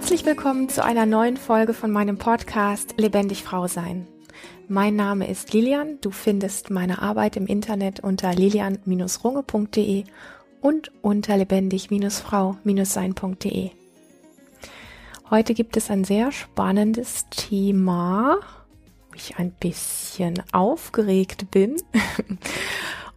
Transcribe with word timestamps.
Herzlich 0.00 0.24
willkommen 0.24 0.70
zu 0.70 0.82
einer 0.82 1.04
neuen 1.04 1.36
Folge 1.36 1.74
von 1.74 1.90
meinem 1.90 2.16
Podcast 2.16 2.94
Lebendig 2.96 3.44
Frau 3.44 3.66
Sein. 3.66 4.08
Mein 4.66 4.96
Name 4.96 5.28
ist 5.28 5.52
Lilian. 5.52 5.98
Du 6.00 6.10
findest 6.10 6.70
meine 6.70 7.02
Arbeit 7.02 7.36
im 7.36 7.46
Internet 7.46 8.00
unter 8.00 8.32
lilian-runge.de 8.32 10.04
und 10.62 10.90
unter 11.02 11.36
lebendig-frau-sein.de. 11.36 13.70
Heute 15.28 15.52
gibt 15.52 15.76
es 15.76 15.90
ein 15.90 16.04
sehr 16.04 16.32
spannendes 16.32 17.26
Thema, 17.28 18.38
wo 19.10 19.14
ich 19.14 19.36
ein 19.36 19.50
bisschen 19.50 20.42
aufgeregt 20.50 21.50
bin. 21.50 21.76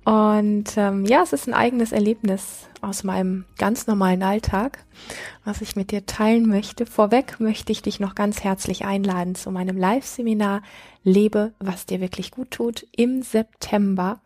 Und 0.03 0.75
ähm, 0.75 1.05
ja, 1.05 1.23
es 1.23 1.31
ist 1.31 1.47
ein 1.47 1.53
eigenes 1.53 1.93
Erlebnis 1.93 2.67
aus 2.83 3.03
meinem 3.03 3.45
ganz 3.57 3.87
normalen 3.87 4.23
Alltag, 4.23 4.83
was 5.45 5.61
ich 5.61 5.75
mit 5.75 5.91
dir 5.91 6.05
teilen 6.05 6.47
möchte. 6.47 6.85
Vorweg 6.85 7.39
möchte 7.39 7.71
ich 7.71 7.81
dich 7.81 7.99
noch 7.99 8.15
ganz 8.15 8.43
herzlich 8.43 8.85
einladen 8.85 9.35
zu 9.35 9.51
meinem 9.51 9.77
Live-Seminar 9.77 10.61
Lebe, 11.05 11.51
was 11.59 11.85
dir 11.85 11.99
wirklich 11.99 12.31
gut 12.31 12.51
tut 12.51 12.87
im 12.95 13.23
September. 13.23 14.21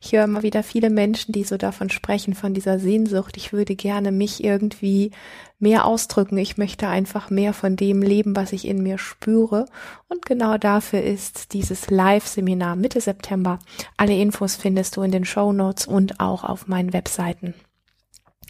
Ich 0.00 0.12
höre 0.12 0.24
immer 0.24 0.42
wieder 0.42 0.62
viele 0.62 0.88
Menschen, 0.88 1.32
die 1.32 1.44
so 1.44 1.58
davon 1.58 1.90
sprechen, 1.90 2.34
von 2.34 2.54
dieser 2.54 2.78
Sehnsucht. 2.78 3.36
Ich 3.36 3.52
würde 3.52 3.76
gerne 3.76 4.10
mich 4.10 4.42
irgendwie 4.42 5.10
mehr 5.58 5.84
ausdrücken. 5.84 6.38
Ich 6.38 6.56
möchte 6.56 6.88
einfach 6.88 7.28
mehr 7.28 7.52
von 7.52 7.76
dem 7.76 8.00
leben, 8.00 8.36
was 8.36 8.52
ich 8.52 8.66
in 8.66 8.82
mir 8.82 8.98
spüre. 8.98 9.66
Und 10.08 10.24
genau 10.24 10.56
dafür 10.56 11.02
ist 11.02 11.52
dieses 11.52 11.90
Live-Seminar 11.90 12.76
Mitte 12.76 13.00
September. 13.00 13.58
Alle 13.96 14.16
Infos 14.16 14.56
findest 14.56 14.96
du 14.96 15.02
in 15.02 15.10
den 15.10 15.26
Show 15.26 15.52
Notes 15.52 15.86
und 15.86 16.20
auch 16.20 16.44
auf 16.44 16.68
meinen 16.68 16.92
Webseiten. 16.94 17.54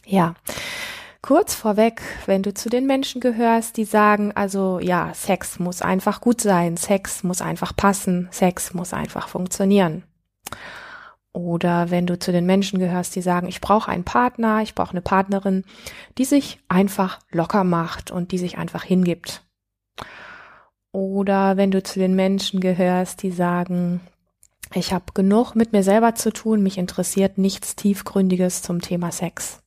Ja. 0.07 0.35
Kurz 1.23 1.55
vorweg, 1.55 2.03
wenn 2.27 2.43
du 2.43 2.53
zu 2.53 2.69
den 2.69 2.87
Menschen 2.87 3.21
gehörst, 3.21 3.79
die 3.79 3.87
sagen, 3.87 4.33
also 4.33 4.79
ja, 4.79 5.15
Sex 5.15 5.59
muss 5.59 5.81
einfach 5.81 6.21
gut 6.21 6.41
sein, 6.43 6.77
Sex 6.77 7.23
muss 7.23 7.41
einfach 7.41 7.75
passen, 7.75 8.29
Sex 8.31 8.75
muss 8.75 8.93
einfach 8.93 9.29
funktionieren. 9.29 10.05
Oder 11.33 11.91
wenn 11.91 12.07
du 12.07 12.19
zu 12.19 12.31
den 12.31 12.47
Menschen 12.47 12.79
gehörst, 12.79 13.17
die 13.17 13.23
sagen, 13.23 13.49
ich 13.49 13.61
brauche 13.61 13.91
einen 13.91 14.05
Partner, 14.05 14.63
ich 14.63 14.75
brauche 14.75 14.91
eine 14.91 15.01
Partnerin, 15.01 15.65
die 16.17 16.25
sich 16.25 16.61
einfach 16.69 17.19
locker 17.31 17.65
macht 17.65 18.11
und 18.11 18.31
die 18.31 18.39
sich 18.39 18.59
einfach 18.59 18.85
hingibt. 18.85 19.43
Oder 20.93 21.57
wenn 21.57 21.73
du 21.73 21.83
zu 21.83 21.99
den 21.99 22.15
Menschen 22.15 22.61
gehörst, 22.61 23.23
die 23.25 23.33
sagen, 23.33 24.01
ich 24.75 24.93
habe 24.93 25.07
genug 25.13 25.57
mit 25.57 25.73
mir 25.73 25.83
selber 25.83 26.15
zu 26.15 26.33
tun, 26.33 26.63
mich 26.63 26.79
interessiert 26.79 27.37
nichts 27.37 27.75
Tiefgründiges 27.75 28.63
zum 28.63 28.81
Thema 28.81 29.11
Sex. 29.11 29.64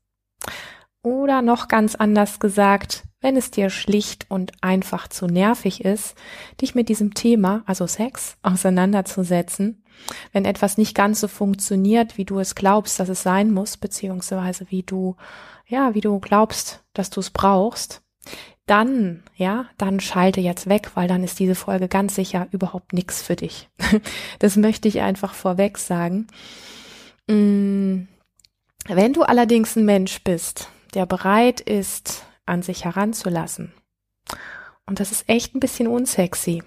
Oder 1.03 1.42
noch 1.42 1.67
ganz 1.67 1.95
anders 1.95 2.40
gesagt, 2.40 3.03
wenn 3.22 3.38
es 3.38 3.52
dir 3.52 3.70
schlicht 3.70 4.26
und 4.30 4.52
einfach 4.62 5.08
zu 5.08 5.26
nervig 5.26 5.84
ist, 5.84 6.16
dich 6.62 6.76
mit 6.76 6.90
diesem 6.90 7.14
Thema, 7.14 7.64
also 7.66 7.88
Sex, 7.88 8.38
auseinanderzusetzen, 8.44 9.84
wenn 10.31 10.45
etwas 10.45 10.78
nicht 10.78 10.95
ganz 10.95 11.20
so 11.20 11.28
funktioniert, 11.28 12.18
wie 12.18 12.25
du 12.25 12.40
es 12.40 12.56
glaubst, 12.56 13.00
dass 13.00 13.09
es 13.09 13.23
sein 13.23 13.52
muss, 13.52 13.78
beziehungsweise 13.78 14.68
wie 14.70 14.84
du, 14.84 15.16
ja, 15.66 15.95
wie 15.95 16.02
du 16.02 16.20
glaubst, 16.20 16.84
dass 16.94 17.09
du 17.09 17.20
es 17.20 17.31
brauchst, 17.31 18.02
dann, 18.68 19.23
ja, 19.36 19.66
dann 19.78 20.00
schalte 20.00 20.42
jetzt 20.42 20.68
weg, 20.68 20.92
weil 20.95 21.08
dann 21.08 21.23
ist 21.23 21.40
diese 21.40 21.56
Folge 21.56 21.88
ganz 21.88 22.16
sicher 22.16 22.48
überhaupt 22.52 22.94
nichts 22.94 23.22
für 23.22 23.36
dich. 23.36 23.70
Das 24.40 24.58
möchte 24.58 24.88
ich 24.88 25.02
einfach 25.02 25.34
vorweg 25.34 25.78
sagen. 25.78 26.28
Mm, 27.28 28.08
wenn 28.96 29.14
du 29.14 29.24
allerdings 29.24 29.75
ein 29.75 29.86
Mensch 29.86 30.24
bist, 30.24 30.70
der 30.94 31.06
bereit 31.06 31.59
ist, 31.59 32.25
an 32.46 32.62
sich 32.62 32.86
heranzulassen. 32.86 33.74
Und 34.86 35.00
das 35.00 35.12
ist 35.12 35.28
echt 35.28 35.53
ein 35.53 35.59
bisschen 35.59 35.88
unsexy. 35.88 36.64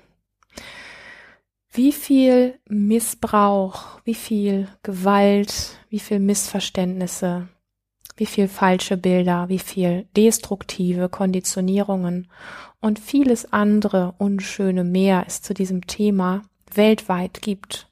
Wie 1.72 1.92
viel 1.92 2.58
Missbrauch, 2.68 4.00
wie 4.04 4.14
viel 4.14 4.68
Gewalt, 4.82 5.78
wie 5.88 6.00
viel 6.00 6.18
Missverständnisse, 6.18 7.48
wie 8.16 8.26
viel 8.26 8.48
falsche 8.48 8.96
Bilder, 8.96 9.48
wie 9.48 9.58
viel 9.58 10.06
destruktive 10.16 11.08
Konditionierungen 11.08 12.30
und 12.80 12.98
vieles 12.98 13.52
andere 13.52 14.14
unschöne 14.18 14.84
mehr 14.84 15.24
es 15.26 15.42
zu 15.42 15.54
diesem 15.54 15.86
Thema 15.86 16.42
weltweit 16.74 17.40
gibt. 17.40 17.88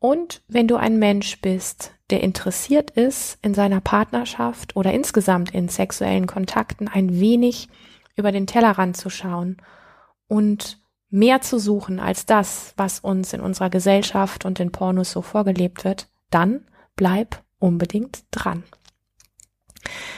Und 0.00 0.42
wenn 0.48 0.68
du 0.68 0.76
ein 0.76 0.98
Mensch 0.98 1.40
bist, 1.40 1.92
der 2.10 2.22
interessiert 2.22 2.90
ist, 2.92 3.38
in 3.42 3.54
seiner 3.54 3.80
Partnerschaft 3.80 4.76
oder 4.76 4.92
insgesamt 4.92 5.54
in 5.54 5.68
sexuellen 5.68 6.26
Kontakten 6.26 6.88
ein 6.88 7.20
wenig 7.20 7.68
über 8.16 8.32
den 8.32 8.46
Tellerrand 8.46 8.96
zu 8.96 9.10
schauen 9.10 9.58
und 10.26 10.80
mehr 11.10 11.40
zu 11.40 11.58
suchen 11.58 12.00
als 12.00 12.26
das, 12.26 12.74
was 12.76 13.00
uns 13.00 13.32
in 13.32 13.40
unserer 13.40 13.70
Gesellschaft 13.70 14.44
und 14.44 14.60
in 14.60 14.72
Pornos 14.72 15.12
so 15.12 15.22
vorgelebt 15.22 15.84
wird, 15.84 16.08
dann 16.30 16.66
bleib 16.96 17.42
unbedingt 17.58 18.24
dran. 18.30 18.64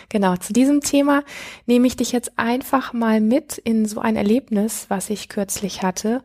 Genau, 0.08 0.36
zu 0.36 0.52
diesem 0.52 0.80
Thema 0.80 1.22
nehme 1.66 1.86
ich 1.86 1.96
dich 1.96 2.12
jetzt 2.12 2.38
einfach 2.38 2.92
mal 2.92 3.20
mit 3.20 3.58
in 3.58 3.86
so 3.86 4.00
ein 4.00 4.16
Erlebnis, 4.16 4.86
was 4.88 5.10
ich 5.10 5.28
kürzlich 5.28 5.82
hatte 5.82 6.22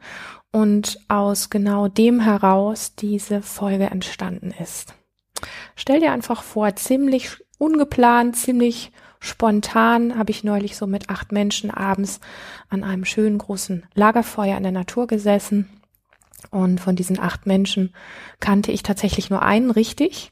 und 0.55 1.01
aus 1.09 1.49
genau 1.49 1.89
dem 1.89 2.21
heraus 2.21 2.95
diese 2.95 3.41
Folge 3.41 3.87
entstanden 3.87 4.53
ist. 4.57 4.95
Stell 5.75 5.99
dir 5.99 6.13
einfach 6.13 6.43
vor, 6.43 6.73
ziemlich 6.77 7.43
ungeplant, 7.57 8.37
ziemlich 8.37 8.93
spontan 9.19 10.17
habe 10.17 10.31
ich 10.31 10.45
neulich 10.45 10.77
so 10.77 10.87
mit 10.87 11.09
acht 11.09 11.33
Menschen 11.33 11.71
abends 11.71 12.21
an 12.69 12.85
einem 12.85 13.03
schönen 13.03 13.37
großen 13.37 13.85
Lagerfeuer 13.95 14.55
in 14.55 14.63
der 14.63 14.71
Natur 14.71 15.07
gesessen. 15.07 15.67
Und 16.51 16.79
von 16.79 16.95
diesen 16.95 17.19
acht 17.19 17.45
Menschen 17.45 17.93
kannte 18.39 18.71
ich 18.71 18.81
tatsächlich 18.81 19.29
nur 19.29 19.41
einen 19.41 19.71
richtig. 19.71 20.31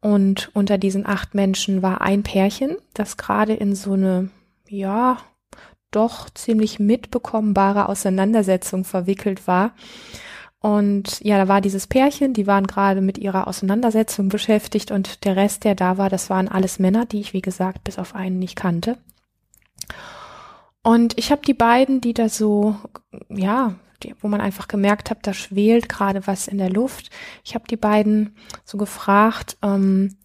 Und 0.00 0.50
unter 0.54 0.76
diesen 0.76 1.06
acht 1.06 1.36
Menschen 1.36 1.82
war 1.82 2.00
ein 2.00 2.24
Pärchen, 2.24 2.78
das 2.94 3.16
gerade 3.16 3.54
in 3.54 3.76
so 3.76 3.92
eine, 3.92 4.28
ja, 4.68 5.18
doch 5.96 6.30
ziemlich 6.30 6.78
mitbekommenbare 6.78 7.88
Auseinandersetzung 7.88 8.84
verwickelt 8.84 9.46
war. 9.46 9.72
Und 10.60 11.20
ja, 11.20 11.38
da 11.38 11.48
war 11.48 11.60
dieses 11.60 11.86
Pärchen, 11.86 12.32
die 12.32 12.46
waren 12.46 12.66
gerade 12.66 13.00
mit 13.00 13.18
ihrer 13.18 13.46
Auseinandersetzung 13.46 14.28
beschäftigt 14.28 14.90
und 14.90 15.24
der 15.24 15.36
Rest, 15.36 15.64
der 15.64 15.74
da 15.74 15.98
war, 15.98 16.10
das 16.10 16.28
waren 16.30 16.48
alles 16.48 16.78
Männer, 16.78 17.06
die 17.06 17.20
ich, 17.20 17.32
wie 17.32 17.42
gesagt, 17.42 17.84
bis 17.84 17.98
auf 17.98 18.14
einen 18.14 18.38
nicht 18.38 18.56
kannte. 18.56 18.98
Und 20.82 21.18
ich 21.18 21.30
habe 21.30 21.42
die 21.42 21.54
beiden, 21.54 22.00
die 22.00 22.14
da 22.14 22.28
so, 22.28 22.76
ja, 23.28 23.74
die, 24.02 24.14
wo 24.20 24.28
man 24.28 24.40
einfach 24.40 24.68
gemerkt 24.68 25.10
hat, 25.10 25.26
da 25.26 25.34
schwelt 25.34 25.88
gerade 25.88 26.26
was 26.26 26.48
in 26.48 26.58
der 26.58 26.70
Luft. 26.70 27.10
Ich 27.44 27.54
habe 27.54 27.64
die 27.68 27.76
beiden 27.76 28.36
so 28.64 28.78
gefragt, 28.78 29.56
ähm, 29.62 30.16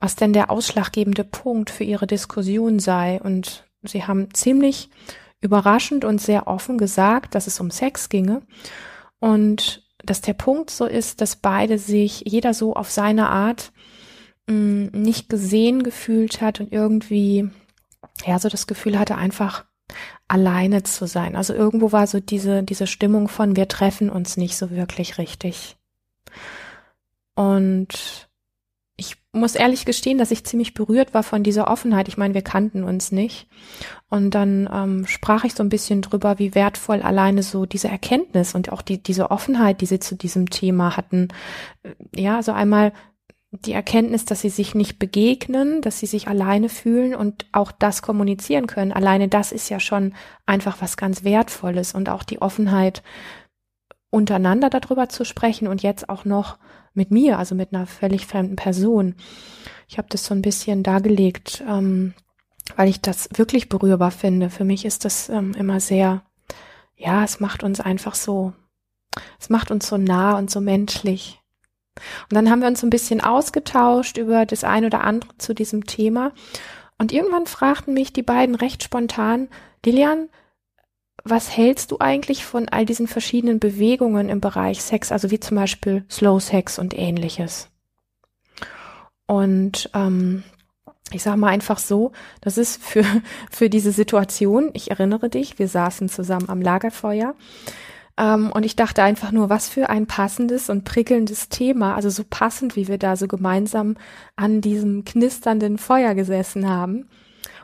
was 0.00 0.16
denn 0.16 0.32
der 0.32 0.50
ausschlaggebende 0.50 1.24
Punkt 1.24 1.70
für 1.70 1.84
ihre 1.84 2.06
Diskussion 2.06 2.78
sei. 2.78 3.20
Und 3.22 3.64
sie 3.88 4.04
haben 4.04 4.32
ziemlich 4.34 4.90
überraschend 5.40 6.04
und 6.04 6.20
sehr 6.20 6.46
offen 6.46 6.78
gesagt, 6.78 7.34
dass 7.34 7.46
es 7.46 7.60
um 7.60 7.70
Sex 7.70 8.08
ginge. 8.08 8.42
Und 9.20 9.82
dass 10.04 10.20
der 10.20 10.34
Punkt 10.34 10.70
so 10.70 10.86
ist, 10.86 11.20
dass 11.20 11.36
beide 11.36 11.78
sich, 11.78 12.24
jeder 12.26 12.54
so 12.54 12.74
auf 12.74 12.90
seine 12.90 13.28
Art 13.28 13.72
mh, 14.46 14.54
mm, 14.54 14.90
nicht 14.92 15.28
gesehen 15.28 15.82
gefühlt 15.82 16.40
hat 16.40 16.60
und 16.60 16.72
irgendwie, 16.72 17.48
ja, 18.26 18.38
so 18.38 18.48
das 18.48 18.66
Gefühl 18.66 18.98
hatte, 18.98 19.16
einfach 19.16 19.64
alleine 20.28 20.82
zu 20.82 21.06
sein. 21.06 21.36
Also 21.36 21.54
irgendwo 21.54 21.92
war 21.92 22.06
so 22.06 22.20
diese, 22.20 22.62
diese 22.62 22.86
Stimmung 22.86 23.28
von, 23.28 23.56
wir 23.56 23.68
treffen 23.68 24.10
uns 24.10 24.36
nicht 24.36 24.56
so 24.56 24.70
wirklich 24.70 25.18
richtig. 25.18 25.76
Und 27.34 28.28
muss 29.34 29.54
ehrlich 29.54 29.84
gestehen, 29.84 30.18
dass 30.18 30.30
ich 30.30 30.44
ziemlich 30.44 30.74
berührt 30.74 31.14
war 31.14 31.22
von 31.22 31.42
dieser 31.42 31.68
Offenheit. 31.68 32.08
Ich 32.08 32.16
meine, 32.16 32.34
wir 32.34 32.42
kannten 32.42 32.84
uns 32.84 33.12
nicht. 33.12 33.48
Und 34.08 34.30
dann 34.30 34.68
ähm, 34.72 35.06
sprach 35.06 35.44
ich 35.44 35.54
so 35.54 35.62
ein 35.62 35.68
bisschen 35.68 36.02
drüber, 36.02 36.38
wie 36.38 36.54
wertvoll 36.54 37.02
alleine 37.02 37.42
so 37.42 37.66
diese 37.66 37.88
Erkenntnis 37.88 38.54
und 38.54 38.72
auch 38.72 38.82
die, 38.82 39.02
diese 39.02 39.30
Offenheit, 39.30 39.80
die 39.80 39.86
sie 39.86 39.98
zu 39.98 40.14
diesem 40.14 40.50
Thema 40.50 40.96
hatten. 40.96 41.28
Ja, 42.14 42.36
also 42.36 42.52
einmal 42.52 42.92
die 43.50 43.72
Erkenntnis, 43.72 44.24
dass 44.24 44.40
sie 44.40 44.50
sich 44.50 44.74
nicht 44.74 44.98
begegnen, 44.98 45.80
dass 45.80 45.98
sie 45.98 46.06
sich 46.06 46.28
alleine 46.28 46.68
fühlen 46.68 47.14
und 47.14 47.46
auch 47.52 47.72
das 47.72 48.02
kommunizieren 48.02 48.66
können. 48.66 48.92
Alleine 48.92 49.28
das 49.28 49.52
ist 49.52 49.68
ja 49.68 49.80
schon 49.80 50.14
einfach 50.46 50.80
was 50.80 50.96
ganz 50.96 51.24
Wertvolles 51.24 51.94
und 51.94 52.08
auch 52.08 52.24
die 52.24 52.42
Offenheit, 52.42 53.02
untereinander 54.14 54.70
darüber 54.70 55.08
zu 55.08 55.24
sprechen 55.24 55.68
und 55.68 55.82
jetzt 55.82 56.08
auch 56.08 56.24
noch 56.24 56.58
mit 56.94 57.10
mir, 57.10 57.38
also 57.38 57.54
mit 57.54 57.74
einer 57.74 57.86
völlig 57.86 58.26
fremden 58.26 58.56
Person. 58.56 59.16
Ich 59.88 59.98
habe 59.98 60.08
das 60.08 60.24
so 60.24 60.34
ein 60.34 60.42
bisschen 60.42 60.82
dargelegt, 60.82 61.62
ähm, 61.68 62.14
weil 62.76 62.88
ich 62.88 63.00
das 63.00 63.28
wirklich 63.34 63.68
berührbar 63.68 64.12
finde. 64.12 64.50
Für 64.50 64.64
mich 64.64 64.84
ist 64.84 65.04
das 65.04 65.28
ähm, 65.28 65.52
immer 65.58 65.80
sehr, 65.80 66.22
ja, 66.96 67.24
es 67.24 67.40
macht 67.40 67.64
uns 67.64 67.80
einfach 67.80 68.14
so, 68.14 68.52
es 69.40 69.50
macht 69.50 69.70
uns 69.70 69.88
so 69.88 69.98
nah 69.98 70.38
und 70.38 70.50
so 70.50 70.60
menschlich. 70.60 71.40
Und 72.30 72.34
dann 72.34 72.50
haben 72.50 72.60
wir 72.60 72.68
uns 72.68 72.80
so 72.80 72.86
ein 72.86 72.90
bisschen 72.90 73.20
ausgetauscht 73.20 74.16
über 74.16 74.46
das 74.46 74.64
ein 74.64 74.84
oder 74.84 75.02
andere 75.02 75.36
zu 75.38 75.54
diesem 75.54 75.86
Thema. 75.86 76.32
Und 76.98 77.12
irgendwann 77.12 77.46
fragten 77.46 77.94
mich 77.94 78.12
die 78.12 78.22
beiden 78.22 78.54
recht 78.54 78.82
spontan, 78.82 79.48
Lilian, 79.84 80.28
was 81.24 81.56
hältst 81.56 81.90
du 81.90 81.98
eigentlich 82.00 82.44
von 82.44 82.68
all 82.68 82.84
diesen 82.84 83.08
verschiedenen 83.08 83.58
Bewegungen 83.58 84.28
im 84.28 84.40
Bereich 84.40 84.82
Sex, 84.82 85.10
also 85.10 85.30
wie 85.30 85.40
zum 85.40 85.56
Beispiel 85.56 86.04
Slow 86.10 86.38
Sex 86.38 86.78
und 86.78 86.96
ähnliches? 86.96 87.70
Und 89.26 89.90
ähm, 89.94 90.42
ich 91.12 91.22
sage 91.22 91.38
mal 91.38 91.48
einfach 91.48 91.78
so, 91.78 92.12
das 92.42 92.58
ist 92.58 92.82
für, 92.82 93.04
für 93.50 93.70
diese 93.70 93.92
Situation, 93.92 94.70
ich 94.74 94.90
erinnere 94.90 95.30
dich, 95.30 95.58
wir 95.58 95.68
saßen 95.68 96.10
zusammen 96.10 96.50
am 96.50 96.60
Lagerfeuer 96.60 97.34
ähm, 98.18 98.52
und 98.52 98.64
ich 98.64 98.76
dachte 98.76 99.02
einfach 99.02 99.32
nur, 99.32 99.48
was 99.48 99.68
für 99.68 99.88
ein 99.88 100.06
passendes 100.06 100.68
und 100.68 100.84
prickelndes 100.84 101.48
Thema, 101.48 101.94
also 101.94 102.10
so 102.10 102.24
passend, 102.28 102.76
wie 102.76 102.86
wir 102.86 102.98
da 102.98 103.16
so 103.16 103.26
gemeinsam 103.26 103.96
an 104.36 104.60
diesem 104.60 105.04
knisternden 105.04 105.78
Feuer 105.78 106.14
gesessen 106.14 106.68
haben. 106.68 107.08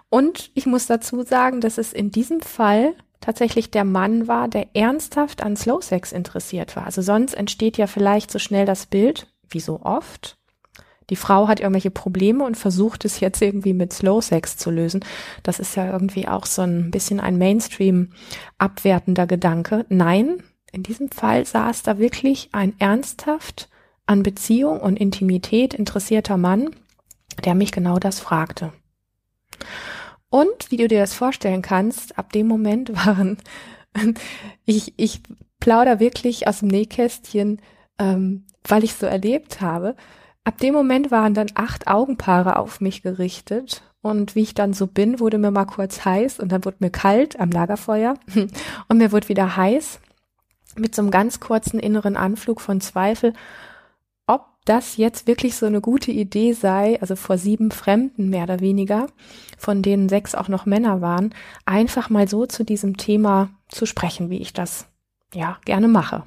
Und 0.09 0.51
ich 0.55 0.67
muss 0.67 0.87
dazu 0.87 1.23
sagen, 1.23 1.61
dass 1.61 1.79
es 1.79 1.93
in 1.93 2.11
diesem 2.11 2.41
Fall 2.41 2.95
tatsächlich 3.21 3.71
der 3.71 3.85
Mann 3.85 4.29
war, 4.29 4.49
der 4.49 4.69
ernsthaft 4.75 5.43
an 5.43 5.57
Slow 5.57 5.83
Sex 5.83 6.13
interessiert 6.13 6.77
war. 6.77 6.87
Also 6.87 7.03
sonst 7.03 7.35
entsteht 7.35 7.77
ja 7.77 7.87
vielleicht 7.87 8.31
so 8.31 8.39
schnell 8.39 8.67
das 8.67 8.87
Bild, 8.87 9.27
wie 9.49 9.61
so 9.61 9.81
oft. 9.83 10.39
Die 11.11 11.17
Frau 11.17 11.49
hat 11.49 11.59
irgendwelche 11.59 11.91
Probleme 11.91 12.45
und 12.45 12.57
versucht 12.57 13.05
es 13.05 13.21
jetzt 13.21 13.43
irgendwie 13.43 13.73
mit 13.73 13.93
Slow 13.93 14.23
Sex 14.23 14.57
zu 14.57 14.71
lösen. 14.71 15.05
Das 15.43 15.59
ist 15.59 15.75
ja 15.77 15.91
irgendwie 15.91 16.29
auch 16.29 16.47
so 16.47 16.63
ein 16.63 16.93
bisschen 16.93 17.19
ein 17.19 17.37
Mainstream 17.37 18.13
abwertender 18.59 19.27
Gedanke. 19.27 19.85
Nein, 19.89 20.43
in 20.73 20.85
diesem 20.85 21.11
Fall 21.11 21.45
saß 21.45 21.83
da 21.83 21.99
wirklich 21.99 22.51
ein 22.53 22.75
ernsthaft 22.79 23.69
an 24.07 24.23
Beziehung 24.23 24.81
und 24.81 24.99
Intimität 24.99 25.75
interessierter 25.75 26.37
Mann, 26.37 26.71
der 27.45 27.55
mich 27.55 27.73
genau 27.73 27.99
das 27.99 28.21
fragte. 28.21 28.73
Und 30.31 30.71
wie 30.71 30.77
du 30.77 30.89
dir 30.89 31.01
das 31.01 31.15
vorstellen 31.15 31.63
kannst, 31.63 32.19
ab 32.19 32.33
dem 32.33 32.47
Moment 32.47 32.95
waren, 33.07 33.39
ich, 34.65 34.95
ich 34.97 35.21
plauder 35.59 36.01
wirklich 36.01 36.47
aus 36.47 36.61
dem 36.61 36.69
Nähkästchen, 36.69 37.61
ähm, 37.99 38.47
weil 38.67 38.85
ich 38.85 38.95
so 38.95 39.07
erlebt 39.07 39.61
habe. 39.61 39.97
Ab 40.45 40.59
dem 40.59 40.75
Moment 40.75 41.11
waren 41.11 41.35
dann 41.35 41.49
acht 41.55 41.87
Augenpaare 41.87 42.57
auf 42.57 42.81
mich 42.81 43.03
gerichtet. 43.03 43.83
Und 44.03 44.35
wie 44.35 44.43
ich 44.43 44.55
dann 44.55 44.73
so 44.73 44.87
bin, 44.87 45.21
wurde 45.21 45.37
mir 45.37 45.51
mal 45.51 45.67
kurz 45.67 46.07
heiß 46.07 46.41
und 46.41 46.51
dann 46.51 46.65
wurde 46.65 46.79
mir 46.81 46.91
kalt 46.91 47.39
am 47.39 47.51
Lagerfeuer 47.51 48.15
und 48.89 48.97
mir 48.97 49.13
wurde 49.13 49.29
wieder 49.29 49.57
heiß 49.57 50.01
mit 50.77 50.95
so 50.95 51.03
einem 51.03 51.11
ganz 51.11 51.41
kurzen 51.41 51.79
inneren 51.79 52.17
Anflug 52.17 52.61
von 52.63 52.81
Zweifel, 52.81 53.35
das 54.71 54.97
jetzt 54.97 55.27
wirklich 55.27 55.57
so 55.57 55.67
eine 55.67 55.81
gute 55.81 56.13
Idee 56.13 56.53
sei, 56.53 57.01
also 57.01 57.17
vor 57.17 57.39
sieben 57.39 57.73
Fremden 57.73 58.31
mehr 58.31 58.45
oder 58.45 58.61
weniger, 58.61 59.09
von 59.59 59.83
denen 59.83 60.09
sechs 60.09 60.37
auch 60.37 60.47
noch 60.47 60.65
Männer 60.65 61.01
waren, 61.01 61.35
einfach 61.67 62.09
mal 62.09 62.29
so 62.29 62.47
zu 62.47 62.63
diesem 62.63 62.97
Thema 62.97 63.51
zu 63.69 63.85
sprechen, 63.85 64.31
wie 64.31 64.41
ich 64.41 64.53
das 64.53 64.87
ja 65.35 65.59
gerne 65.65 65.89
mache. 65.89 66.23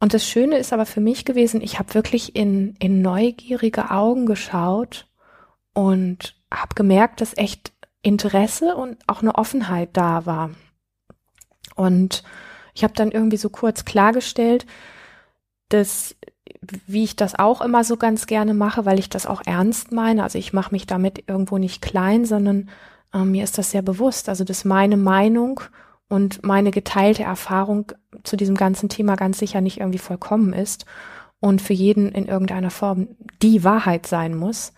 Und 0.00 0.14
das 0.14 0.26
Schöne 0.26 0.56
ist 0.56 0.72
aber 0.72 0.86
für 0.86 1.02
mich 1.02 1.26
gewesen, 1.26 1.60
ich 1.60 1.78
habe 1.78 1.92
wirklich 1.92 2.36
in, 2.36 2.74
in 2.78 3.02
neugierige 3.02 3.90
Augen 3.90 4.24
geschaut 4.24 5.06
und 5.74 6.36
habe 6.50 6.74
gemerkt, 6.74 7.20
dass 7.20 7.36
echt 7.36 7.72
Interesse 8.00 8.76
und 8.76 8.96
auch 9.06 9.20
eine 9.20 9.34
Offenheit 9.34 9.90
da 9.92 10.24
war. 10.24 10.50
Und 11.74 12.22
ich 12.74 12.82
habe 12.82 12.94
dann 12.94 13.10
irgendwie 13.10 13.36
so 13.36 13.50
kurz 13.50 13.84
klargestellt, 13.84 14.64
dass 15.68 16.16
wie 16.86 17.04
ich 17.04 17.16
das 17.16 17.38
auch 17.38 17.60
immer 17.60 17.84
so 17.84 17.96
ganz 17.96 18.26
gerne 18.26 18.54
mache, 18.54 18.84
weil 18.84 18.98
ich 18.98 19.08
das 19.08 19.26
auch 19.26 19.42
ernst 19.44 19.92
meine. 19.92 20.22
Also 20.22 20.38
ich 20.38 20.52
mache 20.52 20.72
mich 20.72 20.86
damit 20.86 21.24
irgendwo 21.26 21.58
nicht 21.58 21.82
klein, 21.82 22.24
sondern 22.24 22.68
äh, 23.12 23.24
mir 23.24 23.44
ist 23.44 23.58
das 23.58 23.70
sehr 23.70 23.82
bewusst. 23.82 24.28
Also 24.28 24.44
dass 24.44 24.64
meine 24.64 24.96
Meinung 24.96 25.60
und 26.08 26.44
meine 26.44 26.70
geteilte 26.70 27.22
Erfahrung 27.22 27.92
zu 28.22 28.36
diesem 28.36 28.56
ganzen 28.56 28.88
Thema 28.88 29.16
ganz 29.16 29.38
sicher 29.38 29.60
nicht 29.60 29.80
irgendwie 29.80 29.98
vollkommen 29.98 30.52
ist 30.52 30.84
und 31.40 31.62
für 31.62 31.72
jeden 31.72 32.12
in 32.12 32.26
irgendeiner 32.26 32.70
Form 32.70 33.08
die 33.42 33.64
Wahrheit 33.64 34.06
sein 34.06 34.34
muss. 34.34 34.72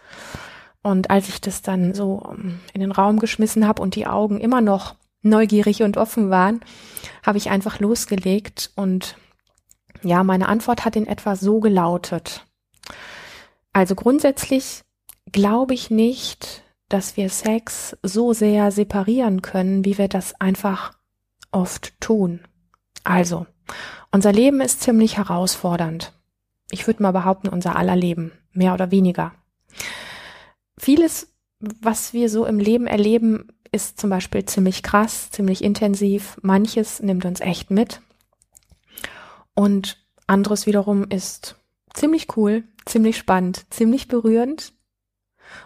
Und 0.82 1.10
als 1.10 1.28
ich 1.28 1.40
das 1.40 1.62
dann 1.62 1.94
so 1.94 2.22
ähm, 2.30 2.60
in 2.72 2.80
den 2.80 2.92
Raum 2.92 3.18
geschmissen 3.18 3.66
habe 3.66 3.82
und 3.82 3.96
die 3.96 4.06
Augen 4.06 4.40
immer 4.40 4.60
noch 4.60 4.94
neugierig 5.22 5.82
und 5.82 5.96
offen 5.96 6.30
waren, 6.30 6.60
habe 7.24 7.38
ich 7.38 7.50
einfach 7.50 7.80
losgelegt 7.80 8.70
und 8.76 9.16
ja, 10.02 10.24
meine 10.24 10.48
Antwort 10.48 10.84
hat 10.84 10.96
in 10.96 11.06
etwa 11.06 11.36
so 11.36 11.60
gelautet. 11.60 12.46
Also 13.72 13.94
grundsätzlich 13.94 14.82
glaube 15.32 15.74
ich 15.74 15.90
nicht, 15.90 16.62
dass 16.88 17.16
wir 17.16 17.30
Sex 17.30 17.96
so 18.02 18.32
sehr 18.32 18.70
separieren 18.70 19.42
können, 19.42 19.84
wie 19.84 19.98
wir 19.98 20.08
das 20.08 20.40
einfach 20.40 20.92
oft 21.50 22.00
tun. 22.00 22.40
Also, 23.04 23.46
unser 24.12 24.32
Leben 24.32 24.60
ist 24.60 24.82
ziemlich 24.82 25.16
herausfordernd. 25.16 26.12
Ich 26.70 26.86
würde 26.86 27.02
mal 27.02 27.12
behaupten, 27.12 27.48
unser 27.48 27.76
aller 27.76 27.96
Leben, 27.96 28.32
mehr 28.52 28.74
oder 28.74 28.90
weniger. 28.90 29.32
Vieles, 30.78 31.32
was 31.60 32.12
wir 32.12 32.28
so 32.28 32.44
im 32.46 32.58
Leben 32.58 32.86
erleben, 32.86 33.48
ist 33.72 34.00
zum 34.00 34.10
Beispiel 34.10 34.44
ziemlich 34.44 34.82
krass, 34.82 35.30
ziemlich 35.30 35.62
intensiv. 35.62 36.38
Manches 36.42 37.00
nimmt 37.00 37.24
uns 37.24 37.40
echt 37.40 37.70
mit. 37.70 38.00
Und 39.56 39.98
anderes 40.28 40.66
wiederum 40.66 41.08
ist 41.08 41.56
ziemlich 41.94 42.36
cool, 42.36 42.64
ziemlich 42.84 43.16
spannend, 43.16 43.66
ziemlich 43.70 44.06
berührend. 44.06 44.72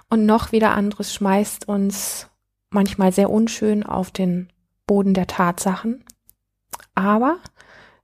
Und 0.08 0.24
noch 0.24 0.52
wieder 0.52 0.72
anderes 0.72 1.12
schmeißt 1.12 1.68
uns 1.68 2.28
manchmal 2.70 3.12
sehr 3.12 3.30
unschön 3.30 3.84
auf 3.84 4.10
den 4.10 4.48
Boden 4.86 5.12
der 5.12 5.26
Tatsachen. 5.26 6.04
Aber 6.94 7.38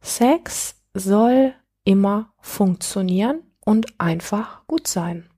Sex 0.01 0.75
soll 0.93 1.55
immer 1.85 2.33
funktionieren 2.41 3.41
und 3.65 4.01
einfach 4.01 4.67
gut 4.67 4.89
sein. 4.89 5.29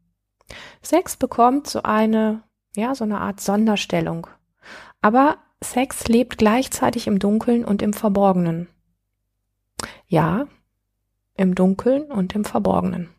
Sex 0.82 1.16
bekommt 1.16 1.66
so 1.66 1.82
eine, 1.82 2.42
ja, 2.74 2.94
so 2.94 3.04
eine 3.04 3.20
Art 3.20 3.40
Sonderstellung. 3.40 4.26
Aber 5.02 5.38
Sex 5.62 6.08
lebt 6.08 6.38
gleichzeitig 6.38 7.06
im 7.06 7.18
Dunkeln 7.18 7.64
und 7.64 7.82
im 7.82 7.92
Verborgenen. 7.92 8.68
Ja, 10.08 10.46
im 11.34 11.54
Dunkeln 11.54 12.04
und 12.10 12.34
im 12.34 12.44
Verborgenen. 12.44 13.10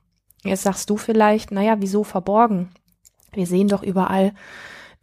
Jetzt 0.44 0.64
sagst 0.64 0.90
du 0.90 0.98
vielleicht, 0.98 1.52
naja, 1.52 1.78
wieso 1.80 2.04
verborgen? 2.04 2.70
Wir 3.32 3.46
sehen 3.46 3.68
doch 3.68 3.84
überall 3.84 4.34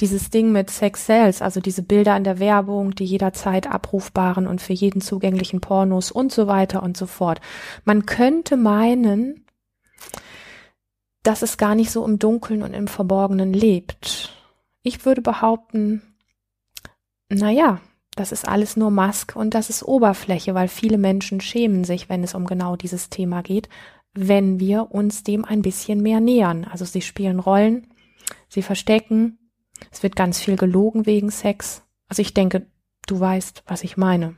dieses 0.00 0.28
Ding 0.28 0.52
mit 0.52 0.68
Sex 0.70 1.06
Sales, 1.06 1.40
also 1.40 1.60
diese 1.60 1.82
Bilder 1.82 2.16
in 2.16 2.24
der 2.24 2.38
Werbung, 2.38 2.94
die 2.94 3.04
jederzeit 3.04 3.66
abrufbaren 3.66 4.46
und 4.46 4.60
für 4.60 4.74
jeden 4.74 5.00
zugänglichen 5.00 5.60
Pornos 5.60 6.10
und 6.10 6.32
so 6.32 6.46
weiter 6.46 6.82
und 6.82 6.96
so 6.96 7.06
fort. 7.06 7.40
Man 7.84 8.04
könnte 8.04 8.56
meinen, 8.56 9.46
dass 11.22 11.42
es 11.42 11.56
gar 11.56 11.74
nicht 11.74 11.90
so 11.90 12.04
im 12.04 12.18
Dunkeln 12.18 12.62
und 12.62 12.74
im 12.74 12.88
Verborgenen 12.88 13.52
lebt. 13.52 14.34
Ich 14.82 15.04
würde 15.06 15.22
behaupten, 15.22 16.02
naja, 17.28 17.80
das 18.16 18.32
ist 18.32 18.48
alles 18.48 18.76
nur 18.76 18.90
Mask 18.90 19.36
und 19.36 19.54
das 19.54 19.70
ist 19.70 19.82
Oberfläche, 19.82 20.54
weil 20.54 20.68
viele 20.68 20.98
Menschen 20.98 21.40
schämen 21.40 21.84
sich, 21.84 22.08
wenn 22.08 22.24
es 22.24 22.34
um 22.34 22.46
genau 22.46 22.74
dieses 22.74 23.10
Thema 23.10 23.42
geht, 23.42 23.68
wenn 24.14 24.58
wir 24.58 24.90
uns 24.90 25.22
dem 25.22 25.44
ein 25.44 25.62
bisschen 25.62 26.02
mehr 26.02 26.20
nähern. 26.20 26.64
Also 26.64 26.86
sie 26.86 27.02
spielen 27.02 27.38
Rollen, 27.38 27.86
sie 28.48 28.62
verstecken, 28.62 29.38
es 29.92 30.02
wird 30.02 30.16
ganz 30.16 30.40
viel 30.40 30.56
gelogen 30.56 31.04
wegen 31.04 31.30
Sex. 31.30 31.82
Also 32.08 32.22
ich 32.22 32.32
denke, 32.32 32.66
du 33.06 33.20
weißt, 33.20 33.64
was 33.66 33.84
ich 33.84 33.98
meine. 33.98 34.36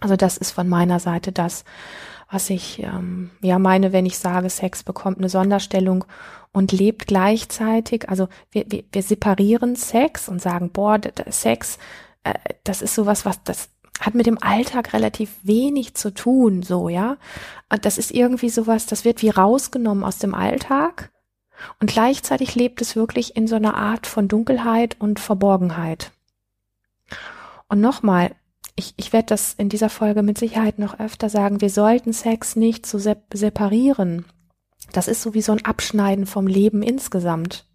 Also 0.00 0.16
das 0.16 0.36
ist 0.36 0.50
von 0.50 0.68
meiner 0.68 1.00
Seite 1.00 1.32
das, 1.32 1.64
was 2.30 2.50
ich 2.50 2.82
ähm, 2.82 3.30
ja 3.40 3.58
meine, 3.58 3.92
wenn 3.94 4.04
ich 4.04 4.18
sage, 4.18 4.50
Sex 4.50 4.82
bekommt 4.82 5.18
eine 5.18 5.30
Sonderstellung 5.30 6.04
und 6.52 6.72
lebt 6.72 7.06
gleichzeitig. 7.06 8.08
Also 8.08 8.28
wir, 8.50 8.66
wir, 8.68 8.84
wir 8.92 9.02
separieren 9.02 9.76
Sex 9.76 10.28
und 10.28 10.42
sagen, 10.42 10.70
boah, 10.70 11.00
Sex 11.28 11.78
äh, 12.24 12.34
das 12.64 12.82
ist 12.82 12.94
sowas, 12.94 13.24
was 13.24 13.42
das 13.44 13.70
hat 14.00 14.14
mit 14.14 14.26
dem 14.26 14.40
Alltag 14.40 14.92
relativ 14.92 15.34
wenig 15.42 15.94
zu 15.94 16.14
tun, 16.14 16.62
so, 16.62 16.88
ja. 16.88 17.16
Und 17.68 17.84
das 17.84 17.98
ist 17.98 18.12
irgendwie 18.12 18.48
sowas, 18.48 18.86
das 18.86 19.04
wird 19.04 19.22
wie 19.22 19.30
rausgenommen 19.30 20.04
aus 20.04 20.18
dem 20.18 20.34
Alltag 20.34 21.10
und 21.80 21.90
gleichzeitig 21.90 22.54
lebt 22.54 22.80
es 22.80 22.96
wirklich 22.96 23.36
in 23.36 23.46
so 23.46 23.56
einer 23.56 23.76
Art 23.76 24.06
von 24.06 24.28
Dunkelheit 24.28 24.96
und 25.00 25.20
Verborgenheit. 25.20 26.12
Und 27.68 27.80
nochmal, 27.80 28.34
ich, 28.76 28.94
ich 28.96 29.12
werde 29.12 29.26
das 29.26 29.54
in 29.54 29.68
dieser 29.68 29.90
Folge 29.90 30.22
mit 30.22 30.38
Sicherheit 30.38 30.78
noch 30.78 30.98
öfter 30.98 31.28
sagen, 31.28 31.60
wir 31.60 31.70
sollten 31.70 32.12
Sex 32.12 32.56
nicht 32.56 32.86
so 32.86 32.98
separieren. 32.98 34.24
Das 34.92 35.08
ist 35.08 35.22
so 35.22 35.34
wie 35.34 35.42
so 35.42 35.52
ein 35.52 35.64
Abschneiden 35.64 36.26
vom 36.26 36.46
Leben 36.46 36.82
insgesamt. 36.82 37.66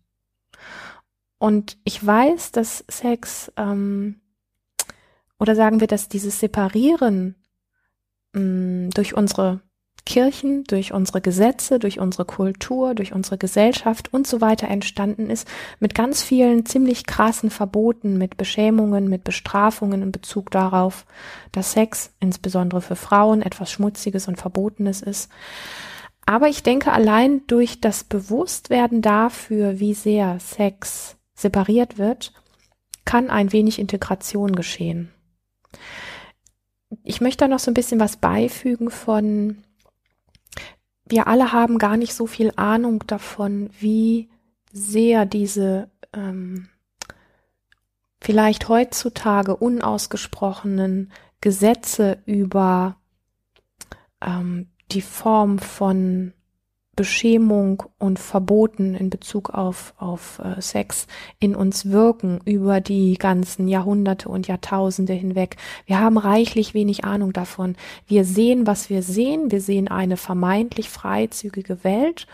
Und 1.37 1.77
ich 1.83 2.03
weiß, 2.03 2.53
dass 2.53 2.85
Sex 2.89 3.51
ähm, 3.57 4.21
oder 5.43 5.55
sagen 5.57 5.81
wir, 5.81 5.87
dass 5.87 6.07
dieses 6.07 6.39
Separieren 6.39 7.35
mh, 8.31 8.39
mm, 8.39 8.89
durch 8.91 9.13
unsere 9.13 9.59
Kirchen, 10.05 10.63
durch 10.63 10.93
unsere 10.93 11.19
Gesetze, 11.19 11.79
durch 11.79 11.99
unsere 11.99 12.23
Kultur, 12.23 12.95
durch 12.95 13.11
unsere 13.11 13.37
Gesellschaft 13.37 14.13
und 14.13 14.25
so 14.25 14.39
weiter 14.39 14.69
entstanden 14.69 15.29
ist, 15.29 15.45
mit 15.81 15.95
ganz 15.95 16.23
vielen 16.23 16.65
ziemlich 16.65 17.05
krassen 17.05 17.49
Verboten, 17.49 18.17
mit 18.17 18.37
Beschämungen, 18.37 19.09
mit 19.09 19.25
Bestrafungen 19.25 20.01
in 20.01 20.13
Bezug 20.13 20.49
darauf, 20.49 21.05
dass 21.51 21.73
Sex, 21.73 22.13
insbesondere 22.21 22.79
für 22.79 22.95
Frauen, 22.95 23.41
etwas 23.41 23.69
Schmutziges 23.69 24.29
und 24.29 24.37
Verbotenes 24.37 25.01
ist. 25.01 25.29
Aber 26.25 26.47
ich 26.47 26.63
denke, 26.63 26.93
allein 26.93 27.41
durch 27.47 27.81
das 27.81 28.05
Bewusstwerden 28.05 29.01
dafür, 29.01 29.81
wie 29.81 29.93
sehr 29.93 30.39
Sex 30.39 31.17
separiert 31.35 31.97
wird, 31.97 32.31
kann 33.03 33.29
ein 33.29 33.51
wenig 33.51 33.77
Integration 33.77 34.53
geschehen. 34.53 35.12
Ich 37.03 37.21
möchte 37.21 37.45
da 37.45 37.47
noch 37.47 37.59
so 37.59 37.71
ein 37.71 37.75
bisschen 37.75 37.99
was 37.99 38.17
beifügen 38.17 38.89
von 38.89 39.63
wir 41.05 41.27
alle 41.27 41.51
haben 41.51 41.77
gar 41.77 41.97
nicht 41.97 42.13
so 42.13 42.27
viel 42.27 42.51
Ahnung 42.55 43.03
davon, 43.07 43.69
wie 43.79 44.29
sehr 44.71 45.25
diese 45.25 45.89
ähm, 46.13 46.69
vielleicht 48.21 48.69
heutzutage 48.69 49.55
unausgesprochenen 49.55 51.11
Gesetze 51.41 52.19
über 52.25 52.95
ähm, 54.21 54.69
die 54.91 55.01
Form 55.01 55.59
von 55.59 56.33
Beschämung 56.95 57.83
und 57.97 58.19
Verboten 58.19 58.93
in 58.93 59.09
Bezug 59.09 59.49
auf, 59.49 59.93
auf 59.97 60.39
äh, 60.39 60.61
Sex 60.61 61.07
in 61.39 61.55
uns 61.55 61.89
wirken 61.89 62.39
über 62.45 62.81
die 62.81 63.15
ganzen 63.17 63.67
Jahrhunderte 63.67 64.29
und 64.29 64.47
Jahrtausende 64.47 65.13
hinweg. 65.13 65.57
Wir 65.85 65.99
haben 65.99 66.17
reichlich 66.17 66.73
wenig 66.73 67.03
Ahnung 67.03 67.33
davon. 67.33 67.75
Wir 68.05 68.25
sehen, 68.25 68.67
was 68.67 68.89
wir 68.89 69.01
sehen. 69.01 69.51
Wir 69.51 69.61
sehen 69.61 69.87
eine 69.87 70.17
vermeintlich 70.17 70.89
freizügige 70.89 71.83
Welt 71.83 72.27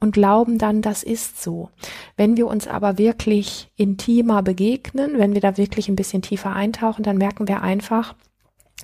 und 0.00 0.12
glauben 0.12 0.58
dann, 0.58 0.82
das 0.82 1.02
ist 1.02 1.42
so. 1.42 1.70
Wenn 2.16 2.36
wir 2.36 2.46
uns 2.46 2.66
aber 2.66 2.98
wirklich 2.98 3.70
intimer 3.76 4.42
begegnen, 4.42 5.18
wenn 5.18 5.34
wir 5.34 5.40
da 5.40 5.56
wirklich 5.56 5.88
ein 5.88 5.96
bisschen 5.96 6.22
tiefer 6.22 6.52
eintauchen, 6.54 7.02
dann 7.02 7.18
merken 7.18 7.48
wir 7.48 7.62
einfach, 7.62 8.14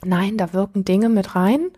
nein, 0.05 0.37
da 0.37 0.53
wirken 0.53 0.85
Dinge 0.85 1.09
mit 1.09 1.35
rein, 1.35 1.71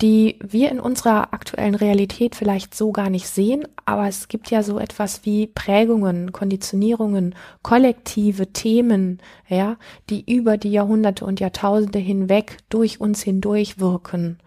die 0.00 0.38
wir 0.42 0.70
in 0.70 0.80
unserer 0.80 1.34
aktuellen 1.34 1.74
Realität 1.74 2.34
vielleicht 2.34 2.74
so 2.74 2.90
gar 2.90 3.10
nicht 3.10 3.26
sehen, 3.26 3.68
aber 3.84 4.08
es 4.08 4.28
gibt 4.28 4.50
ja 4.50 4.62
so 4.62 4.78
etwas 4.78 5.26
wie 5.26 5.46
Prägungen, 5.46 6.32
Konditionierungen, 6.32 7.34
kollektive 7.62 8.52
Themen, 8.52 9.18
ja, 9.48 9.76
die 10.08 10.32
über 10.32 10.56
die 10.56 10.70
Jahrhunderte 10.70 11.24
und 11.24 11.40
Jahrtausende 11.40 11.98
hinweg 11.98 12.58
durch 12.70 13.00
uns 13.00 13.22
hindurch 13.22 13.78
wirken. 13.78 14.38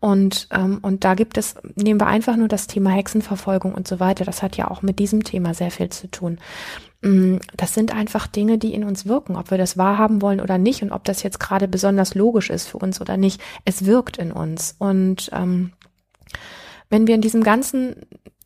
Und, 0.00 0.48
ähm, 0.50 0.78
und 0.82 1.04
da 1.04 1.14
gibt 1.14 1.38
es, 1.38 1.54
nehmen 1.76 2.00
wir 2.00 2.06
einfach 2.06 2.36
nur 2.36 2.48
das 2.48 2.66
Thema 2.66 2.90
Hexenverfolgung 2.90 3.74
und 3.74 3.88
so 3.88 4.00
weiter, 4.00 4.24
das 4.24 4.42
hat 4.42 4.56
ja 4.56 4.70
auch 4.70 4.82
mit 4.82 4.98
diesem 4.98 5.24
Thema 5.24 5.54
sehr 5.54 5.70
viel 5.70 5.90
zu 5.90 6.10
tun. 6.10 6.38
Mm, 7.04 7.36
das 7.54 7.74
sind 7.74 7.94
einfach 7.94 8.26
Dinge, 8.26 8.56
die 8.56 8.72
in 8.72 8.82
uns 8.82 9.06
wirken, 9.06 9.36
ob 9.36 9.50
wir 9.50 9.58
das 9.58 9.76
wahrhaben 9.76 10.22
wollen 10.22 10.40
oder 10.40 10.56
nicht 10.56 10.82
und 10.82 10.90
ob 10.90 11.04
das 11.04 11.22
jetzt 11.22 11.38
gerade 11.38 11.68
besonders 11.68 12.14
logisch 12.14 12.48
ist 12.48 12.66
für 12.66 12.78
uns 12.78 13.00
oder 13.00 13.18
nicht. 13.18 13.40
Es 13.66 13.84
wirkt 13.84 14.16
in 14.16 14.32
uns. 14.32 14.74
Und 14.78 15.28
ähm, 15.32 15.72
wenn 16.88 17.06
wir 17.06 17.14
in 17.14 17.20
diesem 17.20 17.42
ganzen 17.42 17.94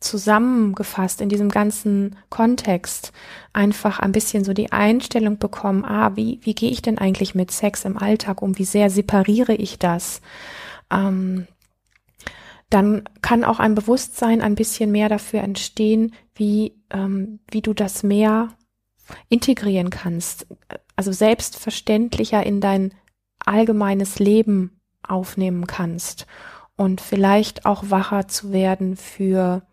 zusammengefasst, 0.01 1.21
in 1.21 1.29
diesem 1.29 1.49
ganzen 1.49 2.17
Kontext 2.29 3.13
einfach 3.53 3.99
ein 3.99 4.11
bisschen 4.11 4.43
so 4.43 4.53
die 4.53 4.71
Einstellung 4.71 5.37
bekommen, 5.37 5.85
ah, 5.85 6.15
wie, 6.15 6.39
wie 6.43 6.55
gehe 6.55 6.71
ich 6.71 6.81
denn 6.81 6.97
eigentlich 6.97 7.35
mit 7.35 7.51
Sex 7.51 7.85
im 7.85 7.97
Alltag 7.97 8.41
um? 8.41 8.57
Wie 8.57 8.65
sehr 8.65 8.89
separiere 8.89 9.53
ich 9.53 9.79
das? 9.79 10.21
Ähm, 10.91 11.47
dann 12.69 13.03
kann 13.21 13.43
auch 13.43 13.59
ein 13.59 13.75
Bewusstsein 13.75 14.41
ein 14.41 14.55
bisschen 14.55 14.91
mehr 14.91 15.09
dafür 15.09 15.41
entstehen, 15.41 16.13
wie, 16.35 16.75
ähm, 16.91 17.39
wie 17.49 17.61
du 17.61 17.73
das 17.73 18.03
mehr 18.03 18.49
integrieren 19.27 19.89
kannst, 19.89 20.47
also 20.95 21.11
selbstverständlicher 21.11 22.45
in 22.45 22.61
dein 22.61 22.93
allgemeines 23.43 24.19
Leben 24.19 24.79
aufnehmen 25.01 25.65
kannst 25.65 26.27
und 26.75 27.01
vielleicht 27.01 27.65
auch 27.65 27.89
wacher 27.89 28.27
zu 28.27 28.51
werden 28.51 28.95
für 28.95 29.63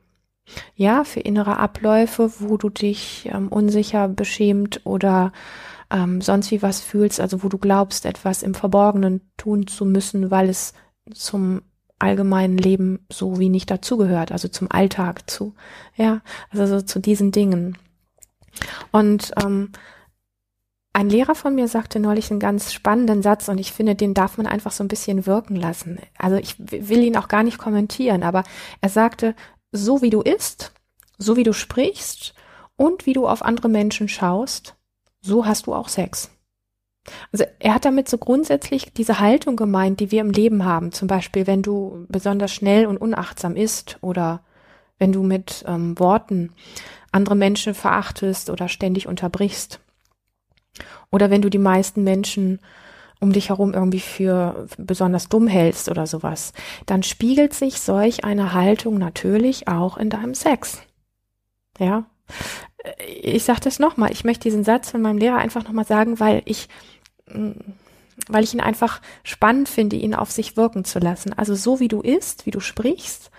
ja, 0.76 1.02
für 1.02 1.18
innere 1.18 1.58
Abläufe, 1.58 2.30
wo 2.38 2.56
du 2.56 2.70
dich 2.70 3.28
ähm, 3.32 3.48
unsicher, 3.48 4.06
beschämt 4.06 4.80
oder 4.86 5.32
ähm, 5.90 6.20
sonst 6.20 6.52
wie 6.52 6.62
was 6.62 6.80
fühlst, 6.80 7.20
also 7.20 7.42
wo 7.42 7.48
du 7.48 7.58
glaubst, 7.58 8.06
etwas 8.06 8.44
im 8.44 8.54
Verborgenen 8.54 9.28
tun 9.36 9.66
zu 9.66 9.84
müssen, 9.84 10.30
weil 10.30 10.48
es 10.48 10.72
zum 11.12 11.62
allgemeinen 11.98 12.58
Leben 12.58 13.06
so 13.10 13.38
wie 13.38 13.48
nicht 13.48 13.70
dazugehört, 13.70 14.32
also 14.32 14.48
zum 14.48 14.70
Alltag 14.70 15.28
zu, 15.30 15.54
ja, 15.94 16.20
also 16.50 16.66
so 16.66 16.82
zu 16.82 16.98
diesen 16.98 17.32
Dingen. 17.32 17.78
Und 18.92 19.32
ähm, 19.42 19.72
ein 20.92 21.10
Lehrer 21.10 21.34
von 21.34 21.54
mir 21.54 21.68
sagte 21.68 22.00
neulich 22.00 22.30
einen 22.30 22.40
ganz 22.40 22.72
spannenden 22.72 23.22
Satz 23.22 23.48
und 23.48 23.58
ich 23.58 23.72
finde, 23.72 23.94
den 23.94 24.14
darf 24.14 24.38
man 24.38 24.46
einfach 24.46 24.72
so 24.72 24.82
ein 24.82 24.88
bisschen 24.88 25.26
wirken 25.26 25.56
lassen. 25.56 25.98
Also 26.16 26.36
ich 26.36 26.56
will 26.58 27.02
ihn 27.02 27.18
auch 27.18 27.28
gar 27.28 27.42
nicht 27.42 27.58
kommentieren, 27.58 28.22
aber 28.22 28.44
er 28.80 28.88
sagte, 28.88 29.34
so 29.72 30.00
wie 30.00 30.10
du 30.10 30.22
isst, 30.22 30.72
so 31.18 31.36
wie 31.36 31.42
du 31.42 31.52
sprichst 31.52 32.34
und 32.76 33.04
wie 33.04 33.12
du 33.12 33.28
auf 33.28 33.42
andere 33.42 33.68
Menschen 33.68 34.08
schaust, 34.08 34.74
so 35.20 35.44
hast 35.44 35.66
du 35.66 35.74
auch 35.74 35.88
Sex. 35.88 36.30
Also 37.32 37.44
er 37.58 37.74
hat 37.74 37.84
damit 37.84 38.08
so 38.08 38.18
grundsätzlich 38.18 38.92
diese 38.92 39.20
Haltung 39.20 39.56
gemeint, 39.56 40.00
die 40.00 40.10
wir 40.10 40.20
im 40.20 40.30
Leben 40.30 40.64
haben. 40.64 40.92
Zum 40.92 41.08
Beispiel, 41.08 41.46
wenn 41.46 41.62
du 41.62 42.06
besonders 42.08 42.52
schnell 42.52 42.86
und 42.86 42.98
unachtsam 42.98 43.56
isst 43.56 43.98
oder 44.00 44.42
wenn 44.98 45.12
du 45.12 45.22
mit 45.22 45.64
ähm, 45.66 45.98
Worten 45.98 46.52
andere 47.12 47.36
Menschen 47.36 47.74
verachtest 47.74 48.50
oder 48.50 48.68
ständig 48.68 49.06
unterbrichst. 49.06 49.80
Oder 51.10 51.30
wenn 51.30 51.42
du 51.42 51.50
die 51.50 51.58
meisten 51.58 52.04
Menschen 52.04 52.60
um 53.20 53.32
dich 53.32 53.48
herum 53.48 53.72
irgendwie 53.72 54.00
für 54.00 54.66
besonders 54.76 55.28
dumm 55.28 55.46
hältst 55.46 55.88
oder 55.88 56.06
sowas, 56.06 56.52
dann 56.84 57.02
spiegelt 57.02 57.54
sich 57.54 57.80
solch 57.80 58.24
eine 58.24 58.52
Haltung 58.52 58.98
natürlich 58.98 59.68
auch 59.68 59.96
in 59.96 60.10
deinem 60.10 60.34
Sex. 60.34 60.82
Ja. 61.78 62.04
Ich 63.22 63.44
sage 63.44 63.60
das 63.60 63.78
nochmal, 63.78 64.12
ich 64.12 64.24
möchte 64.24 64.44
diesen 64.44 64.64
Satz 64.64 64.90
von 64.90 65.02
meinem 65.02 65.18
Lehrer 65.18 65.38
einfach 65.38 65.64
nochmal 65.64 65.86
sagen, 65.86 66.20
weil 66.20 66.42
ich 66.44 66.68
weil 67.26 68.44
ich 68.44 68.54
ihn 68.54 68.60
einfach 68.60 69.00
spannend 69.22 69.68
finde, 69.68 69.96
ihn 69.96 70.14
auf 70.14 70.30
sich 70.30 70.56
wirken 70.56 70.84
zu 70.84 70.98
lassen. 70.98 71.32
Also 71.32 71.54
so 71.54 71.80
wie 71.80 71.88
du 71.88 72.00
isst, 72.00 72.46
wie 72.46 72.50
du 72.50 72.60
sprichst 72.60 73.30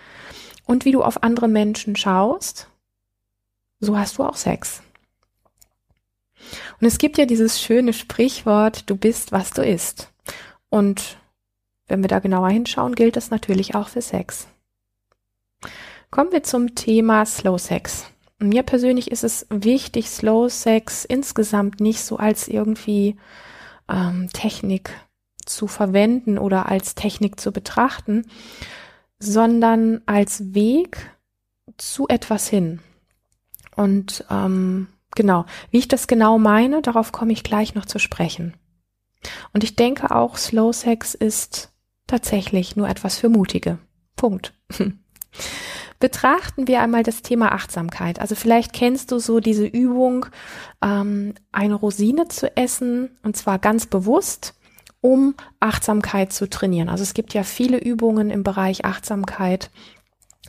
und 0.66 0.84
wie 0.84 0.92
du 0.92 1.02
auf 1.02 1.22
andere 1.22 1.48
Menschen 1.48 1.96
schaust, 1.96 2.68
so 3.80 3.98
hast 3.98 4.18
du 4.18 4.24
auch 4.24 4.36
Sex. 4.36 4.82
Und 6.80 6.86
es 6.86 6.98
gibt 6.98 7.18
ja 7.18 7.26
dieses 7.26 7.60
schöne 7.60 7.92
Sprichwort, 7.92 8.88
du 8.88 8.96
bist, 8.96 9.32
was 9.32 9.50
du 9.50 9.64
isst. 9.64 10.10
Und 10.70 11.18
wenn 11.86 12.02
wir 12.02 12.08
da 12.08 12.18
genauer 12.18 12.50
hinschauen, 12.50 12.94
gilt 12.94 13.16
das 13.16 13.30
natürlich 13.30 13.74
auch 13.74 13.88
für 13.88 14.02
Sex. 14.02 14.46
Kommen 16.10 16.32
wir 16.32 16.42
zum 16.42 16.74
Thema 16.74 17.26
Slow 17.26 17.58
Sex. 17.58 18.06
Mir 18.38 18.62
persönlich 18.62 19.10
ist 19.10 19.24
es 19.24 19.46
wichtig, 19.50 20.08
Slow 20.08 20.48
Sex 20.48 21.04
insgesamt 21.04 21.80
nicht 21.80 22.02
so 22.02 22.16
als 22.16 22.46
irgendwie 22.46 23.16
ähm, 23.88 24.28
Technik 24.32 24.90
zu 25.44 25.66
verwenden 25.66 26.38
oder 26.38 26.66
als 26.66 26.94
Technik 26.94 27.40
zu 27.40 27.52
betrachten, 27.52 28.26
sondern 29.18 30.02
als 30.06 30.54
Weg 30.54 31.10
zu 31.76 32.06
etwas 32.08 32.48
hin. 32.48 32.80
Und 33.74 34.24
ähm, 34.30 34.88
genau, 35.14 35.46
wie 35.70 35.78
ich 35.78 35.88
das 35.88 36.06
genau 36.06 36.38
meine, 36.38 36.82
darauf 36.82 37.12
komme 37.12 37.32
ich 37.32 37.44
gleich 37.44 37.74
noch 37.74 37.86
zu 37.86 37.98
sprechen. 37.98 38.54
Und 39.52 39.64
ich 39.64 39.76
denke 39.76 40.14
auch, 40.14 40.36
Slow 40.36 40.72
Sex 40.72 41.14
ist 41.14 41.72
tatsächlich 42.06 42.76
nur 42.76 42.88
etwas 42.88 43.18
für 43.18 43.28
Mutige. 43.28 43.78
Punkt. 44.16 44.54
Betrachten 46.00 46.68
wir 46.68 46.80
einmal 46.80 47.02
das 47.02 47.22
Thema 47.22 47.52
Achtsamkeit. 47.52 48.20
Also 48.20 48.34
vielleicht 48.34 48.72
kennst 48.72 49.10
du 49.10 49.18
so 49.18 49.40
diese 49.40 49.66
Übung, 49.66 50.26
ähm, 50.82 51.34
eine 51.50 51.74
Rosine 51.74 52.28
zu 52.28 52.56
essen 52.56 53.10
und 53.22 53.36
zwar 53.36 53.58
ganz 53.58 53.86
bewusst, 53.86 54.54
um 55.00 55.34
Achtsamkeit 55.60 56.32
zu 56.32 56.48
trainieren. 56.48 56.88
Also 56.88 57.02
es 57.02 57.14
gibt 57.14 57.34
ja 57.34 57.42
viele 57.42 57.78
Übungen 57.78 58.30
im 58.30 58.42
Bereich 58.42 58.84
Achtsamkeit, 58.84 59.70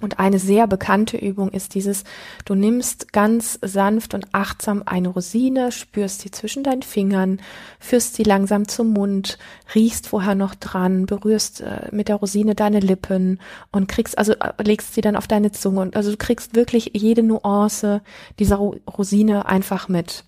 und 0.02 0.20
eine 0.20 0.40
sehr 0.40 0.68
bekannte 0.68 1.18
Übung 1.18 1.50
ist 1.50 1.76
dieses, 1.76 2.04
du 2.46 2.56
nimmst 2.56 3.12
ganz 3.12 3.60
sanft 3.62 4.14
und 4.14 4.28
achtsam 4.32 4.84
eine 4.86 5.10
Rosine, 5.10 5.72
spürst 5.72 6.22
sie 6.22 6.32
zwischen 6.32 6.64
deinen 6.64 6.82
Fingern, 6.82 7.42
führst 7.80 8.16
sie 8.16 8.24
langsam 8.24 8.68
zum 8.68 8.94
Mund, 8.94 9.38
riechst 9.76 10.08
vorher 10.08 10.36
noch 10.36 10.56
dran, 10.56 11.06
berührst 11.06 11.62
äh, 11.62 11.90
mit 11.92 12.08
der 12.08 12.18
Rosine 12.18 12.56
deine 12.56 12.80
Lippen 12.80 13.40
und 13.72 13.88
kriegst, 13.88 14.18
also 14.18 14.34
äh, 14.34 14.54
legst 14.64 14.94
sie 14.94 15.02
dann 15.02 15.16
auf 15.16 15.28
deine 15.28 15.52
Zunge 15.52 15.82
und 15.82 15.96
also 15.96 16.12
du 16.12 16.18
kriegst 16.18 16.56
wirklich 16.56 16.92
jede 16.94 17.24
Nuance 17.24 18.02
dieser 18.40 18.58
Rosine 18.58 19.46
einfach 19.46 19.90
mit. 19.90 20.24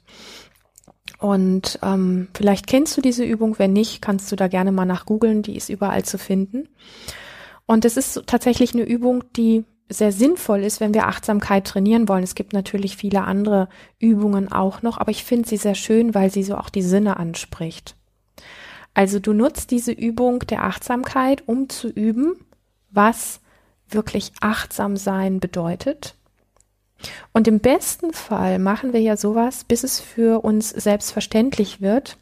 Und 1.19 1.77
ähm, 1.83 2.29
vielleicht 2.33 2.65
kennst 2.65 2.97
du 2.97 3.01
diese 3.01 3.23
Übung, 3.23 3.59
wenn 3.59 3.73
nicht, 3.73 4.01
kannst 4.01 4.31
du 4.31 4.35
da 4.35 4.47
gerne 4.47 4.71
mal 4.71 4.85
nach 4.85 5.05
googeln, 5.05 5.43
die 5.43 5.55
ist 5.55 5.69
überall 5.69 6.03
zu 6.03 6.17
finden. 6.17 6.67
Und 7.71 7.85
es 7.85 7.95
ist 7.95 8.23
tatsächlich 8.27 8.73
eine 8.73 8.83
Übung, 8.83 9.23
die 9.37 9.63
sehr 9.87 10.11
sinnvoll 10.11 10.61
ist, 10.65 10.81
wenn 10.81 10.93
wir 10.93 11.07
Achtsamkeit 11.07 11.65
trainieren 11.65 12.09
wollen. 12.09 12.21
Es 12.21 12.35
gibt 12.35 12.51
natürlich 12.51 12.97
viele 12.97 13.23
andere 13.23 13.69
Übungen 13.97 14.51
auch 14.51 14.81
noch, 14.81 14.97
aber 14.97 15.09
ich 15.09 15.23
finde 15.23 15.47
sie 15.47 15.55
sehr 15.55 15.75
schön, 15.75 16.13
weil 16.13 16.29
sie 16.29 16.43
so 16.43 16.57
auch 16.57 16.67
die 16.67 16.81
Sinne 16.81 17.15
anspricht. 17.15 17.95
Also 18.93 19.19
du 19.19 19.31
nutzt 19.31 19.71
diese 19.71 19.93
Übung 19.93 20.39
der 20.39 20.65
Achtsamkeit, 20.65 21.47
um 21.47 21.69
zu 21.69 21.87
üben, 21.87 22.33
was 22.89 23.39
wirklich 23.87 24.33
achtsam 24.41 24.97
sein 24.97 25.39
bedeutet. 25.39 26.15
Und 27.31 27.47
im 27.47 27.61
besten 27.61 28.11
Fall 28.11 28.59
machen 28.59 28.91
wir 28.91 28.99
ja 28.99 29.15
sowas, 29.15 29.63
bis 29.63 29.85
es 29.85 30.01
für 30.01 30.43
uns 30.43 30.71
selbstverständlich 30.71 31.79
wird, 31.79 32.17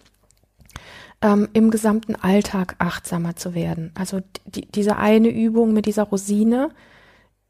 ähm, 1.21 1.49
im 1.53 1.71
gesamten 1.71 2.15
Alltag 2.15 2.75
achtsamer 2.79 3.35
zu 3.35 3.53
werden. 3.53 3.91
Also 3.95 4.21
die, 4.45 4.65
diese 4.67 4.97
eine 4.97 5.29
Übung 5.29 5.73
mit 5.73 5.85
dieser 5.85 6.03
Rosine 6.03 6.69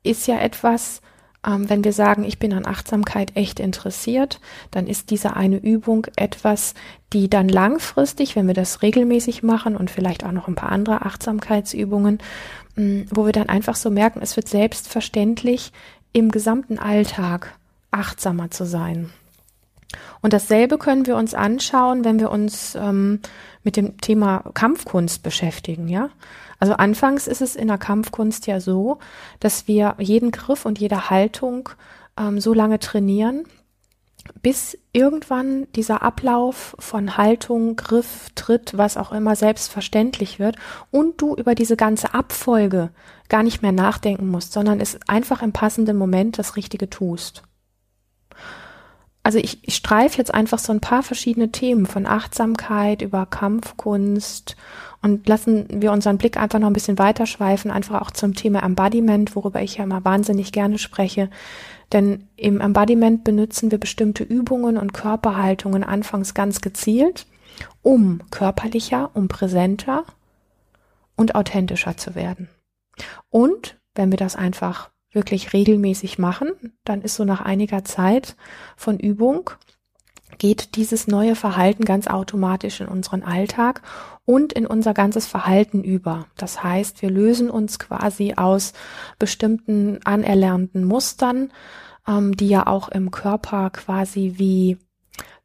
ist 0.03 0.27
ja 0.27 0.39
etwas, 0.39 1.01
ähm, 1.45 1.69
wenn 1.69 1.83
wir 1.83 1.93
sagen, 1.93 2.23
ich 2.23 2.39
bin 2.39 2.53
an 2.53 2.65
Achtsamkeit 2.65 3.35
echt 3.35 3.59
interessiert, 3.59 4.39
dann 4.71 4.87
ist 4.87 5.09
diese 5.09 5.35
eine 5.35 5.57
Übung 5.57 6.07
etwas, 6.15 6.73
die 7.13 7.29
dann 7.29 7.47
langfristig, 7.47 8.35
wenn 8.35 8.47
wir 8.47 8.53
das 8.53 8.81
regelmäßig 8.81 9.43
machen 9.43 9.75
und 9.75 9.91
vielleicht 9.91 10.23
auch 10.23 10.31
noch 10.31 10.47
ein 10.47 10.55
paar 10.55 10.71
andere 10.71 11.05
Achtsamkeitsübungen, 11.05 12.19
mh, 12.75 13.05
wo 13.11 13.25
wir 13.25 13.31
dann 13.31 13.49
einfach 13.49 13.75
so 13.75 13.89
merken, 13.89 14.19
es 14.21 14.35
wird 14.35 14.49
selbstverständlich 14.49 15.71
im 16.11 16.31
gesamten 16.31 16.79
Alltag 16.79 17.55
achtsamer 17.91 18.51
zu 18.51 18.65
sein. 18.65 19.11
Und 20.21 20.33
dasselbe 20.33 20.77
können 20.77 21.07
wir 21.07 21.15
uns 21.15 21.33
anschauen, 21.33 22.03
wenn 22.03 22.19
wir 22.19 22.31
uns 22.31 22.75
ähm, 22.75 23.21
mit 23.63 23.75
dem 23.75 23.97
Thema 23.97 24.43
Kampfkunst 24.53 25.23
beschäftigen, 25.23 25.87
ja. 25.87 26.09
Also 26.59 26.73
anfangs 26.73 27.27
ist 27.27 27.41
es 27.41 27.55
in 27.55 27.67
der 27.67 27.77
Kampfkunst 27.77 28.47
ja 28.47 28.59
so, 28.59 28.99
dass 29.39 29.67
wir 29.67 29.95
jeden 29.97 30.31
Griff 30.31 30.65
und 30.65 30.79
jede 30.79 31.09
Haltung 31.09 31.69
ähm, 32.17 32.39
so 32.39 32.53
lange 32.53 32.79
trainieren, 32.79 33.45
bis 34.41 34.77
irgendwann 34.93 35.67
dieser 35.73 36.01
Ablauf 36.01 36.75
von 36.79 37.17
Haltung, 37.17 37.75
Griff, 37.75 38.29
Tritt, 38.35 38.77
was 38.77 38.97
auch 38.97 39.11
immer 39.11 39.35
selbstverständlich 39.35 40.39
wird 40.39 40.57
und 40.91 41.21
du 41.21 41.35
über 41.35 41.55
diese 41.55 41.77
ganze 41.77 42.13
Abfolge 42.13 42.91
gar 43.29 43.43
nicht 43.43 43.61
mehr 43.61 43.71
nachdenken 43.71 44.27
musst, 44.27 44.53
sondern 44.53 44.79
es 44.79 44.99
einfach 45.07 45.41
im 45.41 45.53
passenden 45.53 45.97
Moment 45.97 46.37
das 46.37 46.55
Richtige 46.55 46.89
tust 46.89 47.43
also 49.23 49.37
ich, 49.37 49.59
ich 49.67 49.75
streife 49.75 50.17
jetzt 50.17 50.33
einfach 50.33 50.59
so 50.59 50.71
ein 50.71 50.79
paar 50.79 51.03
verschiedene 51.03 51.51
Themen 51.51 51.85
von 51.85 52.05
Achtsamkeit 52.05 53.01
über 53.01 53.25
Kampfkunst 53.25 54.55
und 55.01 55.27
lassen 55.27 55.65
wir 55.69 55.91
unseren 55.91 56.17
Blick 56.17 56.37
einfach 56.37 56.59
noch 56.59 56.67
ein 56.67 56.73
bisschen 56.73 56.97
weiter 56.97 57.25
schweifen, 57.25 57.71
einfach 57.71 58.01
auch 58.01 58.11
zum 58.11 58.33
Thema 58.33 58.63
Embodiment, 58.63 59.35
worüber 59.35 59.61
ich 59.61 59.77
ja 59.77 59.83
immer 59.83 60.03
wahnsinnig 60.03 60.51
gerne 60.51 60.77
spreche. 60.77 61.29
Denn 61.91 62.27
im 62.35 62.61
Embodiment 62.61 63.23
benutzen 63.23 63.71
wir 63.71 63.77
bestimmte 63.77 64.23
Übungen 64.23 64.77
und 64.77 64.93
Körperhaltungen 64.93 65.83
anfangs 65.83 66.33
ganz 66.33 66.61
gezielt, 66.61 67.25
um 67.81 68.21
körperlicher, 68.29 69.11
um 69.13 69.27
präsenter 69.27 70.03
und 71.15 71.35
authentischer 71.35 71.97
zu 71.97 72.15
werden. 72.15 72.49
Und 73.29 73.77
wenn 73.95 74.11
wir 74.11 74.17
das 74.17 74.35
einfach 74.35 74.91
wirklich 75.11 75.53
regelmäßig 75.53 76.19
machen, 76.19 76.51
dann 76.83 77.01
ist 77.01 77.15
so 77.15 77.25
nach 77.25 77.41
einiger 77.41 77.83
Zeit 77.83 78.35
von 78.75 78.99
Übung 78.99 79.49
geht 80.37 80.75
dieses 80.75 81.07
neue 81.07 81.35
Verhalten 81.35 81.85
ganz 81.85 82.07
automatisch 82.07 82.81
in 82.81 82.87
unseren 82.87 83.23
Alltag 83.23 83.81
und 84.25 84.53
in 84.53 84.65
unser 84.67 84.93
ganzes 84.93 85.25
Verhalten 85.25 85.83
über. 85.83 86.27
Das 86.37 86.63
heißt, 86.63 87.01
wir 87.01 87.09
lösen 87.09 87.49
uns 87.49 87.79
quasi 87.79 88.35
aus 88.35 88.73
bestimmten 89.17 89.99
anerlernten 90.05 90.83
Mustern, 90.83 91.51
ähm, 92.07 92.37
die 92.37 92.47
ja 92.47 92.67
auch 92.67 92.89
im 92.89 93.11
Körper 93.11 93.69
quasi 93.71 94.35
wie 94.37 94.77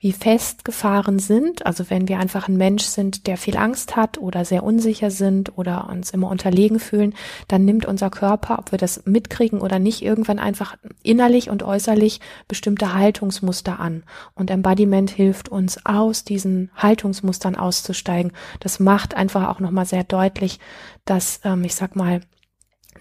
wie 0.04 0.12
festgefahren 0.12 1.18
sind. 1.18 1.64
Also 1.64 1.88
wenn 1.88 2.08
wir 2.08 2.18
einfach 2.18 2.46
ein 2.46 2.58
Mensch 2.58 2.84
sind, 2.84 3.26
der 3.26 3.38
viel 3.38 3.56
Angst 3.56 3.96
hat 3.96 4.18
oder 4.18 4.44
sehr 4.44 4.62
unsicher 4.62 5.10
sind 5.10 5.56
oder 5.56 5.88
uns 5.88 6.10
immer 6.10 6.30
unterlegen 6.30 6.78
fühlen, 6.78 7.14
dann 7.48 7.64
nimmt 7.64 7.86
unser 7.86 8.10
Körper, 8.10 8.58
ob 8.58 8.70
wir 8.70 8.76
das 8.76 9.06
mitkriegen 9.06 9.62
oder 9.62 9.78
nicht, 9.78 10.02
irgendwann 10.02 10.38
einfach 10.38 10.76
innerlich 11.02 11.48
und 11.48 11.62
äußerlich 11.62 12.20
bestimmte 12.48 12.92
Haltungsmuster 12.92 13.80
an. 13.80 14.02
Und 14.34 14.50
Embodiment 14.50 15.08
hilft 15.08 15.48
uns 15.48 15.86
aus 15.86 16.22
diesen 16.22 16.70
Haltungsmustern 16.76 17.56
auszusteigen. 17.56 18.32
Das 18.60 18.80
macht 18.80 19.14
einfach 19.14 19.48
auch 19.48 19.58
nochmal 19.58 19.86
sehr 19.86 20.04
deutlich, 20.04 20.60
dass, 21.06 21.40
ähm, 21.44 21.64
ich 21.64 21.74
sag 21.74 21.96
mal, 21.96 22.20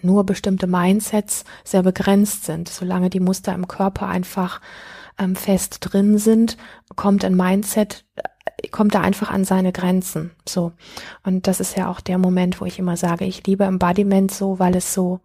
nur 0.01 0.25
bestimmte 0.25 0.67
Mindsets 0.67 1.43
sehr 1.65 1.83
begrenzt 1.83 2.45
sind, 2.45 2.69
solange 2.69 3.09
die 3.09 3.19
Muster 3.19 3.53
im 3.53 3.67
Körper 3.67 4.07
einfach 4.07 4.61
ähm, 5.17 5.35
fest 5.35 5.77
drin 5.81 6.17
sind, 6.17 6.57
kommt 6.95 7.25
ein 7.25 7.35
Mindset, 7.35 8.05
äh, 8.15 8.67
kommt 8.69 8.95
da 8.95 9.01
einfach 9.01 9.31
an 9.31 9.45
seine 9.45 9.71
Grenzen. 9.71 10.31
So. 10.47 10.73
Und 11.23 11.47
das 11.47 11.59
ist 11.59 11.77
ja 11.77 11.89
auch 11.89 12.01
der 12.01 12.17
Moment, 12.17 12.61
wo 12.61 12.65
ich 12.65 12.79
immer 12.79 12.97
sage, 12.97 13.25
ich 13.25 13.45
liebe 13.45 13.65
Embodiment 13.65 14.31
so, 14.31 14.59
weil 14.59 14.75
es 14.75 14.93
so, 14.93 15.19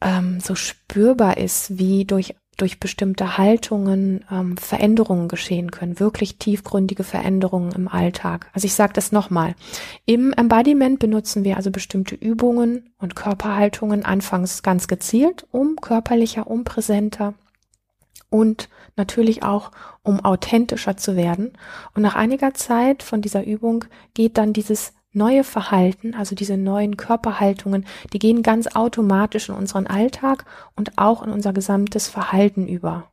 ähm, 0.00 0.40
so 0.40 0.54
spürbar 0.54 1.36
ist, 1.36 1.78
wie 1.78 2.04
durch 2.04 2.34
durch 2.60 2.78
bestimmte 2.78 3.38
Haltungen 3.38 4.24
ähm, 4.30 4.56
Veränderungen 4.56 5.28
geschehen 5.28 5.70
können, 5.70 5.98
wirklich 5.98 6.36
tiefgründige 6.36 7.04
Veränderungen 7.04 7.72
im 7.72 7.88
Alltag. 7.88 8.50
Also 8.52 8.66
ich 8.66 8.74
sage 8.74 8.92
das 8.92 9.12
nochmal. 9.12 9.54
Im 10.04 10.32
Embodiment 10.32 10.98
benutzen 10.98 11.44
wir 11.44 11.56
also 11.56 11.70
bestimmte 11.70 12.14
Übungen 12.14 12.90
und 12.98 13.16
Körperhaltungen 13.16 14.04
anfangs 14.04 14.62
ganz 14.62 14.88
gezielt, 14.88 15.46
um 15.50 15.76
körperlicher, 15.76 16.48
um 16.48 16.64
präsenter 16.64 17.34
und 18.30 18.68
natürlich 18.96 19.42
auch, 19.42 19.72
um 20.02 20.24
authentischer 20.24 20.96
zu 20.96 21.16
werden. 21.16 21.52
Und 21.94 22.02
nach 22.02 22.14
einiger 22.14 22.54
Zeit 22.54 23.02
von 23.02 23.20
dieser 23.20 23.44
Übung 23.44 23.84
geht 24.14 24.38
dann 24.38 24.52
dieses 24.52 24.94
neue 25.12 25.42
Verhalten, 25.42 26.14
also 26.14 26.36
diese 26.36 26.56
neuen 26.56 26.96
Körperhaltungen, 26.96 27.84
die 28.12 28.18
gehen 28.18 28.42
ganz 28.42 28.68
automatisch 28.68 29.48
in 29.48 29.56
unseren 29.56 29.86
Alltag 29.86 30.44
und 30.76 30.96
auch 30.98 31.22
in 31.22 31.30
unser 31.30 31.52
gesamtes 31.52 32.08
Verhalten 32.08 32.68
über. 32.68 33.10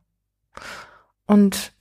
Und 1.26 1.72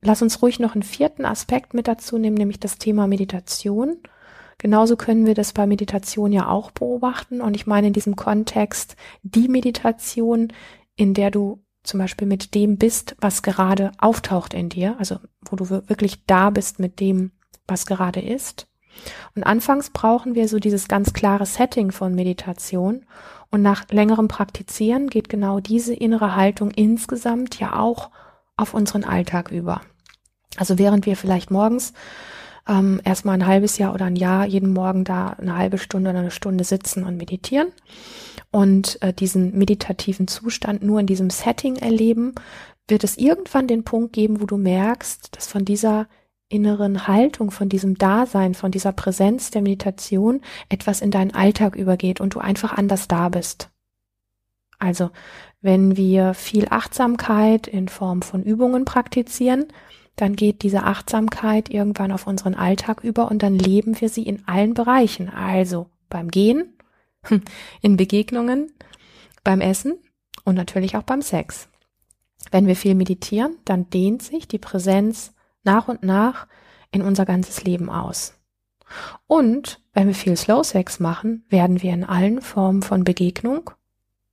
lass 0.00 0.22
uns 0.22 0.40
ruhig 0.42 0.58
noch 0.58 0.74
einen 0.74 0.82
vierten 0.82 1.26
Aspekt 1.26 1.74
mit 1.74 1.86
dazu 1.86 2.18
nehmen, 2.18 2.36
nämlich 2.36 2.60
das 2.60 2.78
Thema 2.78 3.06
Meditation. 3.06 3.98
Genauso 4.58 4.96
können 4.96 5.26
wir 5.26 5.34
das 5.34 5.52
bei 5.52 5.66
Meditation 5.66 6.32
ja 6.32 6.48
auch 6.48 6.70
beobachten. 6.70 7.40
Und 7.40 7.54
ich 7.54 7.66
meine 7.66 7.88
in 7.88 7.92
diesem 7.92 8.16
Kontext 8.16 8.96
die 9.22 9.48
Meditation, 9.48 10.52
in 10.96 11.14
der 11.14 11.30
du 11.30 11.62
zum 11.82 11.98
Beispiel 11.98 12.26
mit 12.26 12.54
dem 12.54 12.78
bist, 12.78 13.16
was 13.20 13.42
gerade 13.42 13.92
auftaucht 13.98 14.54
in 14.54 14.68
dir, 14.68 14.96
also 14.98 15.16
wo 15.44 15.56
du 15.56 15.68
wirklich 15.68 16.24
da 16.26 16.50
bist 16.50 16.78
mit 16.78 17.00
dem, 17.00 17.32
was 17.66 17.86
gerade 17.86 18.20
ist. 18.20 18.66
Und 19.34 19.44
anfangs 19.44 19.90
brauchen 19.90 20.34
wir 20.34 20.48
so 20.48 20.58
dieses 20.58 20.86
ganz 20.86 21.12
klare 21.12 21.46
Setting 21.46 21.92
von 21.92 22.14
Meditation 22.14 23.06
und 23.50 23.62
nach 23.62 23.88
längerem 23.90 24.28
Praktizieren 24.28 25.08
geht 25.08 25.28
genau 25.28 25.60
diese 25.60 25.94
innere 25.94 26.36
Haltung 26.36 26.70
insgesamt 26.70 27.58
ja 27.58 27.78
auch 27.78 28.10
auf 28.56 28.74
unseren 28.74 29.04
Alltag 29.04 29.50
über. 29.50 29.80
Also 30.56 30.78
während 30.78 31.06
wir 31.06 31.16
vielleicht 31.16 31.50
morgens 31.50 31.94
ähm, 32.68 33.00
erstmal 33.04 33.34
ein 33.34 33.46
halbes 33.46 33.78
Jahr 33.78 33.94
oder 33.94 34.06
ein 34.06 34.16
Jahr 34.16 34.46
jeden 34.46 34.72
Morgen 34.72 35.04
da 35.04 35.30
eine 35.30 35.56
halbe 35.56 35.78
Stunde 35.78 36.10
oder 36.10 36.20
eine 36.20 36.30
Stunde 36.30 36.64
sitzen 36.64 37.04
und 37.04 37.16
meditieren, 37.16 37.68
und 38.52 39.00
äh, 39.02 39.12
diesen 39.12 39.56
meditativen 39.58 40.28
Zustand 40.28 40.82
nur 40.82 41.00
in 41.00 41.06
diesem 41.06 41.30
Setting 41.30 41.76
erleben, 41.76 42.34
wird 42.86 43.02
es 43.02 43.16
irgendwann 43.16 43.66
den 43.66 43.82
Punkt 43.82 44.12
geben, 44.12 44.40
wo 44.40 44.46
du 44.46 44.58
merkst, 44.58 45.34
dass 45.34 45.46
von 45.46 45.64
dieser 45.64 46.06
inneren 46.48 47.08
Haltung, 47.08 47.50
von 47.50 47.70
diesem 47.70 47.96
Dasein, 47.96 48.52
von 48.52 48.70
dieser 48.70 48.92
Präsenz 48.92 49.50
der 49.50 49.62
Meditation 49.62 50.42
etwas 50.68 51.00
in 51.00 51.10
deinen 51.10 51.34
Alltag 51.34 51.74
übergeht 51.74 52.20
und 52.20 52.34
du 52.34 52.40
einfach 52.40 52.74
anders 52.74 53.08
da 53.08 53.30
bist. 53.30 53.70
Also, 54.78 55.10
wenn 55.62 55.96
wir 55.96 56.34
viel 56.34 56.66
Achtsamkeit 56.68 57.66
in 57.66 57.88
Form 57.88 58.20
von 58.20 58.42
Übungen 58.42 58.84
praktizieren, 58.84 59.66
dann 60.16 60.36
geht 60.36 60.62
diese 60.62 60.84
Achtsamkeit 60.84 61.70
irgendwann 61.70 62.12
auf 62.12 62.26
unseren 62.26 62.54
Alltag 62.54 63.02
über 63.02 63.30
und 63.30 63.42
dann 63.42 63.58
leben 63.58 64.00
wir 64.00 64.08
sie 64.08 64.22
in 64.22 64.46
allen 64.46 64.74
Bereichen. 64.74 65.28
Also 65.28 65.88
beim 66.08 66.30
Gehen, 66.30 66.74
in 67.80 67.96
Begegnungen, 67.96 68.72
beim 69.44 69.60
Essen 69.60 69.94
und 70.44 70.54
natürlich 70.54 70.96
auch 70.96 71.02
beim 71.02 71.22
Sex. 71.22 71.68
Wenn 72.50 72.66
wir 72.66 72.76
viel 72.76 72.94
meditieren, 72.94 73.56
dann 73.64 73.88
dehnt 73.88 74.22
sich 74.22 74.48
die 74.48 74.58
Präsenz 74.58 75.32
nach 75.62 75.88
und 75.88 76.02
nach 76.02 76.46
in 76.90 77.02
unser 77.02 77.24
ganzes 77.24 77.64
Leben 77.64 77.88
aus. 77.88 78.34
Und 79.26 79.80
wenn 79.94 80.06
wir 80.06 80.14
viel 80.14 80.36
Slow 80.36 80.62
Sex 80.64 81.00
machen, 81.00 81.44
werden 81.48 81.82
wir 81.82 81.94
in 81.94 82.04
allen 82.04 82.42
Formen 82.42 82.82
von 82.82 83.04
Begegnung, 83.04 83.70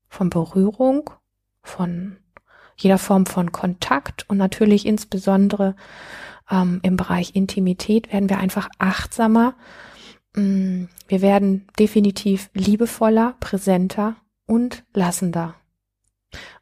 von 0.09 0.29
Berührung, 0.29 1.09
von 1.61 2.17
jeder 2.79 2.97
Form 2.97 3.25
von 3.25 3.51
Kontakt. 3.51 4.25
Und 4.29 4.37
natürlich 4.37 4.85
insbesondere 4.85 5.75
ähm, 6.49 6.79
im 6.83 6.97
Bereich 6.97 7.35
Intimität 7.35 8.11
werden 8.11 8.29
wir 8.29 8.39
einfach 8.39 8.69
achtsamer. 8.79 9.55
Mm, 10.35 10.85
wir 11.07 11.21
werden 11.21 11.67
definitiv 11.77 12.49
liebevoller, 12.53 13.35
präsenter 13.39 14.15
und 14.45 14.83
lassender. 14.93 15.55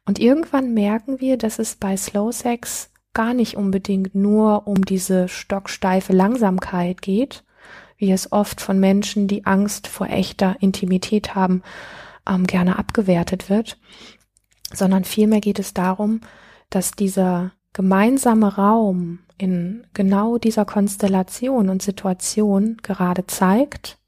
Und 0.04 0.18
irgendwann 0.18 0.72
merken 0.74 1.20
wir, 1.20 1.36
dass 1.36 1.58
es 1.58 1.76
bei 1.76 1.96
Slow 1.96 2.32
Sex 2.32 2.90
gar 3.12 3.34
nicht 3.34 3.56
unbedingt 3.56 4.14
nur 4.14 4.66
um 4.66 4.84
diese 4.84 5.28
stocksteife 5.28 6.12
Langsamkeit 6.12 7.02
geht, 7.02 7.44
wie 7.96 8.12
es 8.12 8.32
oft 8.32 8.60
von 8.60 8.78
Menschen, 8.78 9.28
die 9.28 9.44
Angst 9.44 9.88
vor 9.88 10.08
echter 10.08 10.56
Intimität 10.60 11.34
haben, 11.34 11.62
ähm, 12.28 12.46
gerne 12.46 12.78
abgewertet 12.78 13.50
wird, 13.50 13.78
sondern 14.72 15.04
vielmehr 15.04 15.40
geht 15.40 15.58
es 15.58 15.74
darum, 15.74 16.20
dass 16.70 16.92
dieser 16.92 17.52
gemeinsame 17.72 18.56
Raum 18.56 19.20
in 19.38 19.86
genau 19.94 20.38
dieser 20.38 20.64
Konstellation 20.64 21.68
und 21.68 21.82
Situation 21.82 22.76
gerade 22.82 23.26
zeigt, 23.26 23.98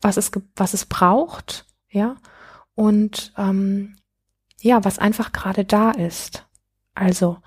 was 0.00 0.16
es, 0.16 0.30
was 0.56 0.74
es 0.74 0.86
braucht, 0.86 1.66
ja, 1.88 2.16
und 2.74 3.32
ähm, 3.38 3.96
ja, 4.60 4.84
was 4.84 4.98
einfach 4.98 5.32
gerade 5.32 5.64
da 5.64 5.92
ist. 5.92 6.46
Also, 6.94 7.38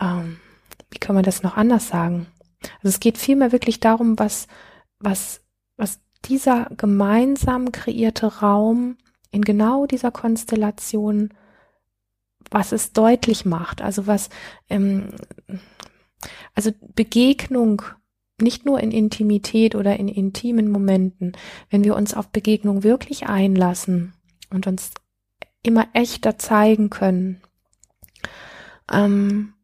ähm, 0.00 0.38
wie 0.90 0.98
kann 0.98 1.14
man 1.14 1.24
das 1.24 1.42
noch 1.42 1.56
anders 1.56 1.88
sagen? 1.88 2.26
Also 2.76 2.88
es 2.88 3.00
geht 3.00 3.18
vielmehr 3.18 3.52
wirklich 3.52 3.80
darum, 3.80 4.18
was, 4.18 4.46
was, 4.98 5.40
was 5.76 6.00
dieser 6.24 6.66
gemeinsam 6.76 7.72
kreierte 7.72 8.40
Raum 8.40 8.96
in 9.30 9.42
genau 9.42 9.86
dieser 9.86 10.10
Konstellation, 10.10 11.30
was 12.50 12.72
es 12.72 12.92
deutlich 12.92 13.44
macht. 13.44 13.82
Also 13.82 14.06
was, 14.06 14.30
ähm, 14.68 15.10
also 16.54 16.70
Begegnung 16.94 17.82
nicht 18.40 18.64
nur 18.64 18.80
in 18.80 18.90
Intimität 18.90 19.74
oder 19.74 19.98
in 19.98 20.08
intimen 20.08 20.70
Momenten, 20.70 21.32
wenn 21.68 21.84
wir 21.84 21.94
uns 21.94 22.14
auf 22.14 22.28
Begegnung 22.28 22.82
wirklich 22.82 23.26
einlassen 23.26 24.14
und 24.50 24.66
uns 24.66 24.92
immer 25.62 25.88
echter 25.92 26.38
zeigen 26.38 26.90
können, 26.90 27.42
ähm, 28.90 29.54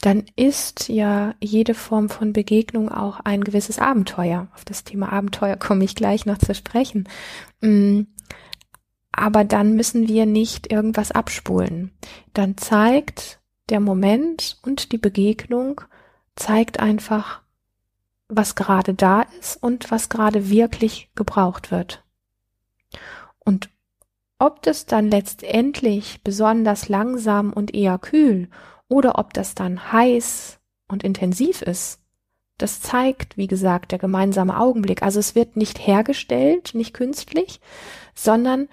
dann 0.00 0.24
ist 0.36 0.88
ja 0.88 1.34
jede 1.40 1.74
Form 1.74 2.08
von 2.08 2.32
Begegnung 2.32 2.90
auch 2.90 3.20
ein 3.20 3.44
gewisses 3.44 3.78
Abenteuer. 3.78 4.48
Auf 4.54 4.64
das 4.64 4.84
Thema 4.84 5.12
Abenteuer 5.12 5.56
komme 5.56 5.84
ich 5.84 5.94
gleich 5.94 6.26
noch 6.26 6.38
zu 6.38 6.54
sprechen. 6.54 7.08
Mm, 7.60 8.02
aber 9.16 9.44
dann 9.44 9.74
müssen 9.74 10.08
wir 10.08 10.26
nicht 10.26 10.70
irgendwas 10.70 11.10
abspulen. 11.10 11.90
Dann 12.34 12.56
zeigt 12.56 13.40
der 13.70 13.80
Moment 13.80 14.58
und 14.62 14.92
die 14.92 14.98
Begegnung, 14.98 15.80
zeigt 16.36 16.80
einfach, 16.80 17.42
was 18.28 18.54
gerade 18.54 18.94
da 18.94 19.22
ist 19.40 19.62
und 19.62 19.90
was 19.90 20.08
gerade 20.08 20.50
wirklich 20.50 21.10
gebraucht 21.14 21.70
wird. 21.70 22.04
Und 23.38 23.70
ob 24.38 24.62
das 24.62 24.84
dann 24.84 25.10
letztendlich 25.10 26.22
besonders 26.22 26.88
langsam 26.88 27.52
und 27.52 27.74
eher 27.74 27.98
kühl 27.98 28.48
oder 28.88 29.18
ob 29.18 29.32
das 29.32 29.54
dann 29.54 29.92
heiß 29.92 30.58
und 30.88 31.04
intensiv 31.04 31.62
ist, 31.62 32.00
das 32.58 32.80
zeigt, 32.80 33.36
wie 33.36 33.46
gesagt, 33.46 33.92
der 33.92 33.98
gemeinsame 33.98 34.58
Augenblick. 34.58 35.02
Also 35.02 35.20
es 35.20 35.34
wird 35.34 35.56
nicht 35.56 35.86
hergestellt, 35.86 36.74
nicht 36.74 36.94
künstlich, 36.94 37.60
sondern 38.14 38.68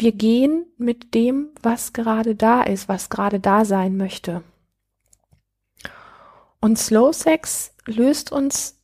wir 0.00 0.12
gehen 0.12 0.66
mit 0.78 1.14
dem, 1.14 1.48
was 1.62 1.92
gerade 1.92 2.34
da 2.34 2.62
ist, 2.62 2.88
was 2.88 3.10
gerade 3.10 3.40
da 3.40 3.64
sein 3.64 3.96
möchte. 3.96 4.42
Und 6.60 6.78
Slow 6.78 7.12
Sex 7.12 7.74
löst 7.86 8.32
uns 8.32 8.80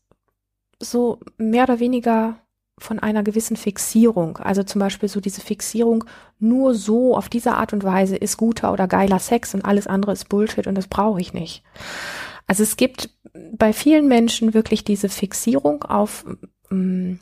so 0.81 1.21
mehr 1.37 1.65
oder 1.65 1.81
weniger 1.81 2.41
von 2.79 2.99
einer 2.99 3.23
gewissen 3.23 3.57
Fixierung. 3.57 4.37
Also 4.39 4.63
zum 4.63 4.81
Beispiel 4.81 5.09
so 5.09 5.21
diese 5.21 5.41
Fixierung, 5.41 6.05
nur 6.39 6.75
so 6.75 7.17
auf 7.17 7.29
diese 7.29 7.55
Art 7.55 7.73
und 7.73 7.85
Weise 7.85 8.17
ist 8.17 8.37
guter 8.37 8.73
oder 8.73 8.87
geiler 8.87 9.19
Sex 9.19 9.55
und 9.55 9.65
alles 9.65 9.87
andere 9.87 10.13
ist 10.13 10.29
Bullshit 10.29 10.67
und 10.67 10.75
das 10.75 10.87
brauche 10.87 11.21
ich 11.21 11.33
nicht. 11.33 11.63
Also 12.47 12.63
es 12.63 12.77
gibt 12.77 13.11
bei 13.53 13.73
vielen 13.73 14.09
Menschen 14.09 14.55
wirklich 14.55 14.85
diese 14.85 15.09
Fixierung 15.09 15.85
auf, 15.85 16.25
ähm, 16.71 17.19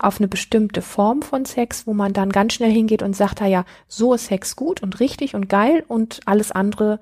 auf 0.00 0.18
eine 0.18 0.28
bestimmte 0.28 0.80
Form 0.80 1.20
von 1.20 1.44
Sex, 1.44 1.86
wo 1.86 1.92
man 1.92 2.14
dann 2.14 2.30
ganz 2.30 2.54
schnell 2.54 2.72
hingeht 2.72 3.02
und 3.02 3.14
sagt, 3.14 3.42
ah 3.42 3.46
ja, 3.46 3.64
so 3.86 4.14
ist 4.14 4.26
Sex 4.26 4.56
gut 4.56 4.82
und 4.82 4.98
richtig 4.98 5.34
und 5.34 5.48
geil 5.48 5.84
und 5.86 6.20
alles 6.24 6.50
andere 6.50 7.00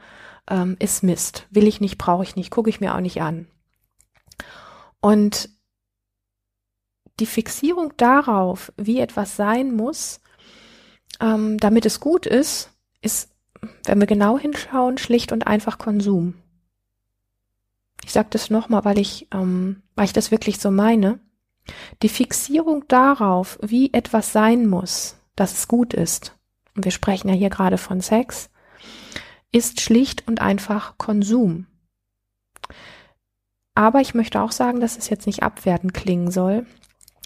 ähm, 0.50 0.76
ist 0.80 1.04
Mist. 1.04 1.46
Will 1.50 1.68
ich 1.68 1.80
nicht, 1.80 1.96
brauche 1.96 2.24
ich 2.24 2.34
nicht, 2.34 2.50
gucke 2.50 2.68
ich 2.68 2.80
mir 2.80 2.94
auch 2.94 3.00
nicht 3.00 3.22
an. 3.22 3.46
Und 5.00 5.48
die 7.20 7.26
Fixierung 7.26 7.92
darauf, 7.96 8.72
wie 8.76 8.98
etwas 8.98 9.36
sein 9.36 9.74
muss, 9.74 10.20
ähm, 11.20 11.56
damit 11.58 11.86
es 11.86 12.00
gut 12.00 12.26
ist, 12.26 12.70
ist, 13.00 13.30
wenn 13.84 14.00
wir 14.00 14.06
genau 14.08 14.38
hinschauen, 14.38 14.98
schlicht 14.98 15.30
und 15.30 15.46
einfach 15.46 15.78
Konsum. 15.78 16.34
Ich 18.04 18.12
sage 18.12 18.28
das 18.30 18.50
nochmal, 18.50 18.84
weil 18.84 18.98
ich, 18.98 19.28
ähm, 19.32 19.82
weil 19.94 20.06
ich 20.06 20.12
das 20.12 20.32
wirklich 20.32 20.58
so 20.58 20.72
meine. 20.72 21.20
Die 22.02 22.08
Fixierung 22.08 22.86
darauf, 22.88 23.58
wie 23.62 23.92
etwas 23.92 24.32
sein 24.32 24.66
muss, 24.66 25.16
dass 25.36 25.52
es 25.52 25.68
gut 25.68 25.94
ist, 25.94 26.36
und 26.74 26.84
wir 26.84 26.92
sprechen 26.92 27.28
ja 27.28 27.34
hier 27.34 27.50
gerade 27.50 27.78
von 27.78 28.00
Sex, 28.00 28.50
ist 29.52 29.80
schlicht 29.80 30.26
und 30.26 30.40
einfach 30.40 30.98
Konsum. 30.98 31.66
Aber 33.74 34.00
ich 34.00 34.14
möchte 34.14 34.40
auch 34.40 34.52
sagen, 34.52 34.80
dass 34.80 34.98
es 34.98 35.08
jetzt 35.08 35.26
nicht 35.26 35.42
abwertend 35.42 35.94
klingen 35.94 36.30
soll. 36.30 36.66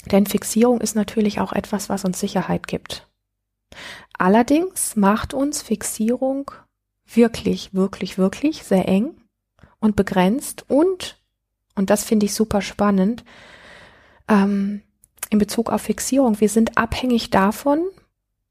Denn 0.07 0.27
Fixierung 0.27 0.81
ist 0.81 0.97
natürlich 0.97 1.41
auch 1.41 1.53
etwas, 1.53 1.89
was 1.89 2.05
uns 2.05 2.21
Sicherheit 2.21 2.67
gibt. 2.67 3.09
Allerdings 4.19 4.97
macht 4.97 5.33
uns 5.35 5.63
Fixierung 5.63 6.51
wirklich, 7.07 7.73
wirklich, 7.73 8.19
wirklich 8.19 8.65
sehr 8.65 8.89
eng 8.89 9.15
und 9.81 9.97
begrenzt 9.97 10.65
und, 10.69 11.21
und 11.75 11.91
das 11.91 12.05
finde 12.05 12.27
ich 12.27 12.35
super 12.35 12.61
spannend, 12.63 13.25
ähm, 14.33 14.83
in 15.31 15.39
Bezug 15.39 15.71
auf 15.71 15.83
Fixierung, 15.83 16.41
wir 16.41 16.49
sind 16.49 16.79
abhängig 16.79 17.31
davon, 17.31 17.85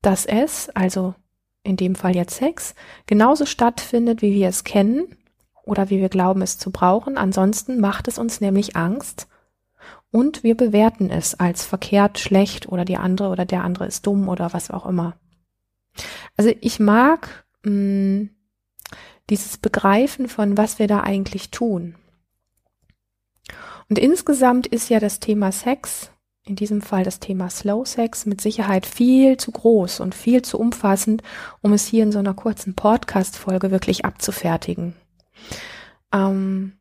dass 0.02 0.26
es, 0.26 0.70
also 0.70 1.16
in 1.64 1.78
dem 1.78 1.96
Fall 1.96 2.16
jetzt 2.16 2.36
Sex, 2.36 2.74
genauso 3.06 3.46
stattfindet, 3.46 4.22
wie 4.22 4.34
wir 4.34 4.48
es 4.48 4.64
kennen 4.64 5.16
oder 5.64 5.90
wie 5.90 6.00
wir 6.00 6.10
glauben 6.10 6.42
es 6.42 6.58
zu 6.58 6.72
brauchen. 6.72 7.18
Ansonsten 7.18 7.80
macht 7.80 8.08
es 8.08 8.18
uns 8.18 8.42
nämlich 8.42 8.76
Angst 8.76 9.28
und 10.12 10.44
wir 10.44 10.56
bewerten 10.56 11.10
es 11.10 11.40
als 11.40 11.66
verkehrt, 11.66 12.20
schlecht 12.20 12.68
oder 12.68 12.86
die 12.86 12.98
andere 12.98 13.30
oder 13.30 13.46
der 13.46 13.64
andere 13.64 13.86
ist 13.86 14.06
dumm 14.08 14.28
oder 14.28 14.54
was 14.54 14.72
auch 14.72 14.86
immer. 14.86 15.16
Also 16.38 16.52
ich 16.62 16.80
mag 16.80 17.46
mh, 17.64 17.72
mm, 17.72 18.30
dieses 19.30 19.58
Begreifen 19.58 20.28
von, 20.28 20.58
was 20.58 20.80
wir 20.80 20.88
da 20.88 21.02
eigentlich 21.02 21.52
tun. 21.52 21.96
Und 23.92 24.00
insgesamt 24.00 24.68
ist 24.68 24.88
ja 24.88 25.02
das 25.02 25.20
Thema 25.20 25.52
Sex, 25.52 26.12
in 26.46 26.56
diesem 26.56 26.82
Fall 26.82 27.04
das 27.04 27.20
Thema 27.20 27.50
Slow 27.50 27.86
Sex, 27.86 28.26
mit 28.26 28.40
Sicherheit 28.40 28.86
viel 28.86 29.36
zu 29.36 29.52
groß 29.52 30.00
und 30.00 30.16
viel 30.16 30.42
zu 30.44 30.58
umfassend, 30.58 31.24
um 31.60 31.74
es 31.74 31.88
hier 31.88 32.04
in 32.04 32.14
so 32.14 32.20
einer 32.20 32.34
kurzen 32.34 32.74
Podcast-Folge 32.74 33.70
wirklich 33.70 34.06
abzufertigen. 34.06 34.96
Ähm, 36.14 36.78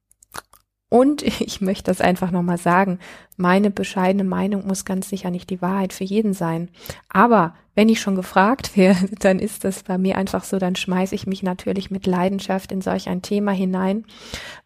und 0.90 1.22
ich 1.40 1.62
möchte 1.62 1.84
das 1.84 2.02
einfach 2.02 2.30
nochmal 2.30 2.58
sagen, 2.58 2.98
meine 3.38 3.70
bescheidene 3.70 4.24
Meinung 4.24 4.66
muss 4.66 4.84
ganz 4.84 5.08
sicher 5.08 5.30
nicht 5.30 5.48
die 5.48 5.62
Wahrheit 5.62 5.94
für 5.94 6.04
jeden 6.04 6.34
sein. 6.34 6.68
Aber 7.08 7.54
wenn 7.74 7.88
ich 7.88 8.00
schon 8.00 8.16
gefragt 8.16 8.76
werde, 8.76 9.08
dann 9.18 9.38
ist 9.38 9.64
das 9.64 9.84
bei 9.84 9.96
mir 9.96 10.18
einfach 10.18 10.44
so, 10.44 10.58
dann 10.58 10.76
schmeiße 10.76 11.14
ich 11.14 11.26
mich 11.26 11.42
natürlich 11.42 11.90
mit 11.90 12.06
Leidenschaft 12.06 12.70
in 12.72 12.82
solch 12.82 13.08
ein 13.08 13.22
Thema 13.22 13.52
hinein, 13.52 14.04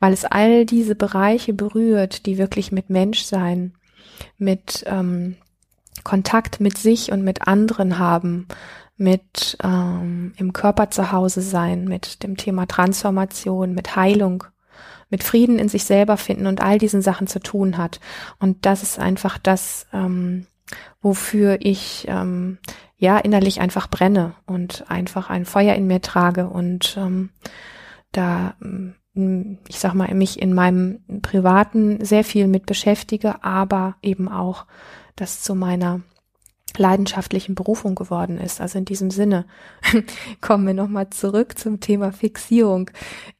weil 0.00 0.12
es 0.12 0.24
all 0.24 0.66
diese 0.66 0.96
Bereiche 0.96 1.52
berührt, 1.52 2.26
die 2.26 2.38
wirklich 2.38 2.72
mit 2.72 2.90
Menschsein, 2.90 3.74
mit 4.38 4.84
ähm, 4.88 5.36
Kontakt 6.02 6.60
mit 6.60 6.76
sich 6.76 7.12
und 7.12 7.22
mit 7.22 7.46
anderen 7.46 7.98
haben, 7.98 8.48
mit 8.96 9.56
ähm, 9.62 10.32
im 10.36 10.52
Körper 10.52 10.90
zu 10.90 11.12
Hause 11.12 11.40
sein, 11.40 11.84
mit 11.84 12.22
dem 12.22 12.36
Thema 12.36 12.66
Transformation, 12.66 13.74
mit 13.74 13.96
Heilung 13.96 14.44
mit 15.10 15.22
Frieden 15.22 15.58
in 15.58 15.68
sich 15.68 15.84
selber 15.84 16.16
finden 16.16 16.46
und 16.46 16.60
all 16.60 16.78
diesen 16.78 17.02
Sachen 17.02 17.26
zu 17.26 17.40
tun 17.40 17.78
hat. 17.78 18.00
Und 18.38 18.66
das 18.66 18.82
ist 18.82 18.98
einfach 18.98 19.38
das, 19.38 19.86
ähm, 19.92 20.46
wofür 21.00 21.58
ich 21.60 22.06
ähm, 22.08 22.58
ja 22.96 23.18
innerlich 23.18 23.60
einfach 23.60 23.88
brenne 23.88 24.34
und 24.46 24.90
einfach 24.90 25.30
ein 25.30 25.44
Feuer 25.44 25.74
in 25.74 25.86
mir 25.86 26.00
trage 26.00 26.48
und 26.48 26.96
ähm, 26.98 27.30
da 28.12 28.54
ähm, 28.62 28.94
ich 29.14 29.78
sag 29.78 29.94
mal, 29.94 30.12
mich 30.14 30.42
in 30.42 30.52
meinem 30.54 31.00
Privaten 31.22 32.04
sehr 32.04 32.24
viel 32.24 32.48
mit 32.48 32.66
beschäftige, 32.66 33.44
aber 33.44 33.96
eben 34.02 34.28
auch 34.28 34.66
das 35.14 35.40
zu 35.42 35.54
meiner 35.54 36.00
leidenschaftlichen 36.78 37.54
Berufung 37.54 37.94
geworden 37.94 38.38
ist. 38.38 38.60
Also 38.60 38.78
in 38.78 38.84
diesem 38.84 39.10
Sinne 39.10 39.46
kommen 40.40 40.66
wir 40.66 40.74
nochmal 40.74 41.10
zurück 41.10 41.58
zum 41.58 41.80
Thema 41.80 42.12
Fixierung. 42.12 42.90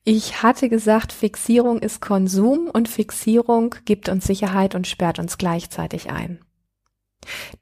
Ich 0.04 0.42
hatte 0.42 0.68
gesagt, 0.68 1.12
Fixierung 1.12 1.80
ist 1.80 2.00
Konsum 2.00 2.70
und 2.72 2.88
Fixierung 2.88 3.74
gibt 3.84 4.08
uns 4.08 4.26
Sicherheit 4.26 4.74
und 4.74 4.86
sperrt 4.86 5.18
uns 5.18 5.38
gleichzeitig 5.38 6.10
ein. 6.10 6.40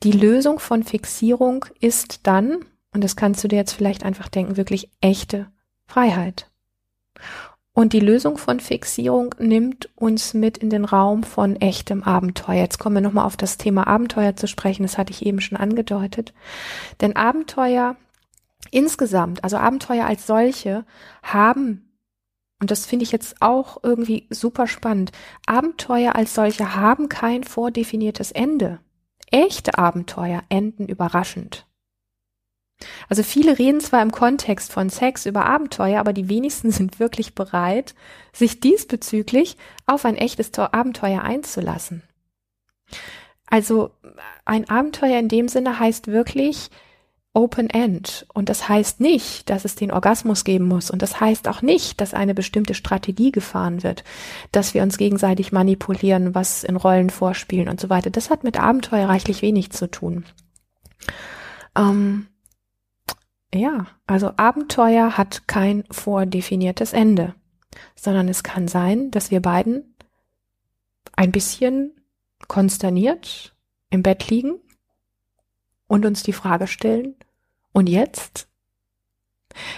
Die 0.03 0.13
Lösung 0.13 0.59
von 0.59 0.83
Fixierung 0.83 1.65
ist 1.81 2.27
dann, 2.27 2.65
und 2.93 3.03
das 3.03 3.17
kannst 3.17 3.43
du 3.43 3.49
dir 3.49 3.57
jetzt 3.57 3.73
vielleicht 3.73 4.05
einfach 4.05 4.29
denken, 4.29 4.57
wirklich 4.57 4.91
echte 5.01 5.51
Freiheit. 5.87 6.52
Und 7.75 7.95
die 7.95 8.01
Lösung 8.01 8.37
von 8.37 8.61
Fixierung 8.61 9.35
nimmt 9.39 9.89
uns 9.97 10.35
mit 10.35 10.59
in 10.59 10.69
den 10.69 10.85
Raum 10.85 11.23
von 11.23 11.57
echtem 11.57 12.03
Abenteuer. 12.03 12.61
Jetzt 12.61 12.79
kommen 12.79 12.97
wir 12.97 13.01
nochmal 13.01 13.25
auf 13.25 13.39
das 13.39 13.57
Thema 13.57 13.87
Abenteuer 13.87 14.37
zu 14.37 14.47
sprechen. 14.47 14.83
Das 14.83 14.99
hatte 14.99 15.13
ich 15.13 15.25
eben 15.25 15.41
schon 15.41 15.57
angedeutet. 15.57 16.35
Denn 17.01 17.17
Abenteuer 17.17 17.97
insgesamt, 18.71 19.43
also 19.43 19.57
Abenteuer 19.57 20.05
als 20.05 20.27
solche, 20.27 20.85
haben, 21.23 21.99
und 22.61 22.71
das 22.71 22.85
finde 22.85 23.05
ich 23.05 23.13
jetzt 23.13 23.37
auch 23.41 23.79
irgendwie 23.83 24.27
super 24.29 24.67
spannend, 24.67 25.11
Abenteuer 25.47 26.15
als 26.15 26.35
solche 26.35 26.77
haben 26.77 27.09
kein 27.09 27.43
vordefiniertes 27.43 28.33
Ende. 28.33 28.81
Echte 29.31 29.79
Abenteuer 29.79 30.43
enden 30.51 30.87
überraschend. 30.87 31.67
Also 33.09 33.23
viele 33.23 33.59
reden 33.59 33.81
zwar 33.81 34.03
im 34.03 34.13
Kontext 34.13 34.73
von 34.73 34.91
Sex 34.91 35.27
über 35.27 35.47
Abenteuer, 35.47 36.01
aber 36.01 36.13
die 36.13 36.29
wenigsten 36.29 36.71
sind 36.73 37.01
wirklich 37.01 37.35
bereit, 37.35 37.95
sich 38.33 38.61
diesbezüglich 38.61 39.57
auf 39.87 40.05
ein 40.05 40.17
echtes 40.17 40.57
Abenteuer 40.59 41.23
einzulassen. 41.23 42.03
Also 43.47 43.91
ein 44.45 44.69
Abenteuer 44.71 45.19
in 45.19 45.29
dem 45.29 45.49
Sinne 45.49 45.79
heißt 45.79 46.07
wirklich 46.09 46.71
Open 47.35 47.71
End. 47.71 48.27
Und 48.35 48.49
das 48.49 48.69
heißt 48.69 49.01
nicht, 49.01 49.49
dass 49.49 49.65
es 49.65 49.75
den 49.75 49.91
Orgasmus 49.91 50.45
geben 50.45 50.67
muss. 50.67 50.91
Und 50.91 51.01
das 51.01 51.21
heißt 51.21 51.49
auch 51.49 51.63
nicht, 51.63 52.01
dass 52.01 52.13
eine 52.13 52.35
bestimmte 52.35 52.75
Strategie 52.75 53.33
gefahren 53.33 53.83
wird, 53.83 54.05
dass 54.53 54.75
wir 54.75 54.83
uns 54.83 54.99
gegenseitig 54.99 55.51
manipulieren, 55.51 56.35
was 56.35 56.63
in 56.63 56.77
Rollen 56.77 57.09
vorspielen 57.11 57.69
und 57.69 57.81
so 57.81 57.89
weiter. 57.89 58.11
Das 58.11 58.29
hat 58.29 58.45
mit 58.45 58.61
Abenteuer 58.61 59.09
reichlich 59.09 59.41
wenig 59.41 59.71
zu 59.71 59.91
tun. 59.91 60.27
Ähm, 61.77 62.27
ja, 63.55 63.87
also 64.07 64.33
Abenteuer 64.37 65.17
hat 65.19 65.47
kein 65.47 65.85
vordefiniertes 65.91 66.93
Ende, 66.93 67.35
sondern 67.95 68.29
es 68.29 68.43
kann 68.43 68.69
sein, 68.69 69.11
dass 69.11 69.31
wir 69.31 69.41
beiden 69.41 69.97
ein 71.15 71.33
bisschen 71.33 71.93
konsterniert 72.49 73.55
im 73.91 74.03
Bett 74.03 74.29
liegen 74.29 74.55
und 75.87 76.07
uns 76.07 76.23
die 76.23 76.33
Frage 76.33 76.67
stellen, 76.67 77.15
und 77.73 77.89
jetzt? 77.89 78.49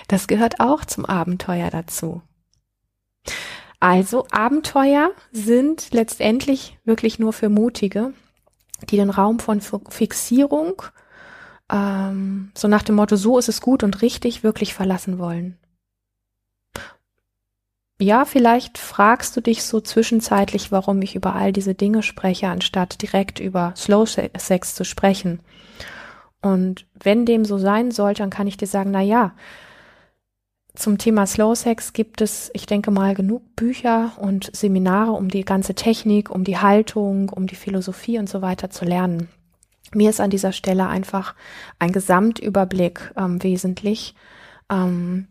Das 0.08 0.26
gehört 0.26 0.60
auch 0.60 0.84
zum 0.84 1.04
Abenteuer 1.04 1.70
dazu. 1.70 2.22
Also 3.80 4.26
Abenteuer 4.30 5.10
sind 5.32 5.92
letztendlich 5.92 6.78
wirklich 6.84 7.18
nur 7.18 7.32
für 7.32 7.48
Mutige, 7.48 8.14
die 8.88 8.96
den 8.96 9.10
Raum 9.10 9.40
von 9.40 9.60
Fixierung 9.60 10.82
ähm, 11.70 12.52
so 12.54 12.68
nach 12.68 12.82
dem 12.82 12.96
Motto, 12.96 13.16
so 13.16 13.38
ist 13.38 13.48
es 13.48 13.60
gut 13.60 13.82
und 13.82 14.02
richtig, 14.02 14.42
wirklich 14.42 14.74
verlassen 14.74 15.18
wollen. 15.18 15.56
Ja, 18.00 18.24
vielleicht 18.24 18.76
fragst 18.76 19.36
du 19.36 19.40
dich 19.40 19.62
so 19.62 19.80
zwischenzeitlich, 19.80 20.72
warum 20.72 21.00
ich 21.00 21.14
über 21.14 21.34
all 21.34 21.52
diese 21.52 21.74
Dinge 21.74 22.02
spreche, 22.02 22.48
anstatt 22.48 23.00
direkt 23.00 23.38
über 23.38 23.72
Slow 23.76 24.04
Sex 24.04 24.74
zu 24.74 24.84
sprechen. 24.84 25.40
Und 26.42 26.86
wenn 27.02 27.24
dem 27.24 27.44
so 27.44 27.56
sein 27.56 27.92
sollte, 27.92 28.22
dann 28.22 28.30
kann 28.30 28.48
ich 28.48 28.56
dir 28.56 28.66
sagen, 28.66 28.90
na 28.90 29.00
ja, 29.00 29.32
zum 30.74 30.98
Thema 30.98 31.26
Slow 31.26 31.54
Sex 31.54 31.92
gibt 31.92 32.20
es, 32.20 32.50
ich 32.52 32.66
denke 32.66 32.90
mal, 32.90 33.14
genug 33.14 33.54
Bücher 33.54 34.12
und 34.18 34.50
Seminare, 34.54 35.12
um 35.12 35.28
die 35.28 35.44
ganze 35.44 35.74
Technik, 35.74 36.30
um 36.30 36.42
die 36.42 36.58
Haltung, 36.58 37.28
um 37.28 37.46
die 37.46 37.54
Philosophie 37.54 38.18
und 38.18 38.28
so 38.28 38.42
weiter 38.42 38.70
zu 38.70 38.84
lernen. 38.84 39.28
Mir 39.94 40.10
ist 40.10 40.20
an 40.20 40.30
dieser 40.30 40.52
Stelle 40.52 40.88
einfach 40.88 41.34
ein 41.78 41.92
Gesamtüberblick 41.92 43.12
ähm, 43.16 43.42
wesentlich. 43.42 44.14
Ähm, 44.70 45.28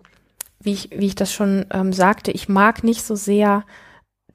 wie, 0.59 0.73
ich, 0.73 0.89
wie 0.91 1.07
ich 1.07 1.15
das 1.15 1.33
schon 1.33 1.65
ähm, 1.71 1.93
sagte, 1.93 2.31
ich 2.31 2.47
mag 2.49 2.83
nicht 2.83 3.03
so 3.03 3.15
sehr 3.15 3.63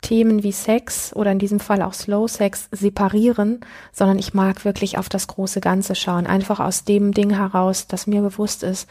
Themen 0.00 0.42
wie 0.42 0.52
Sex 0.52 1.14
oder 1.14 1.32
in 1.32 1.38
diesem 1.38 1.58
Fall 1.58 1.82
auch 1.82 1.92
Slow 1.92 2.28
Sex 2.28 2.68
separieren, 2.70 3.60
sondern 3.92 4.18
ich 4.18 4.32
mag 4.32 4.64
wirklich 4.64 4.96
auf 4.98 5.08
das 5.08 5.26
große 5.26 5.60
Ganze 5.60 5.94
schauen. 5.94 6.26
Einfach 6.26 6.60
aus 6.60 6.84
dem 6.84 7.12
Ding 7.12 7.30
heraus, 7.30 7.88
dass 7.88 8.06
mir 8.06 8.22
bewusst 8.22 8.62
ist, 8.62 8.88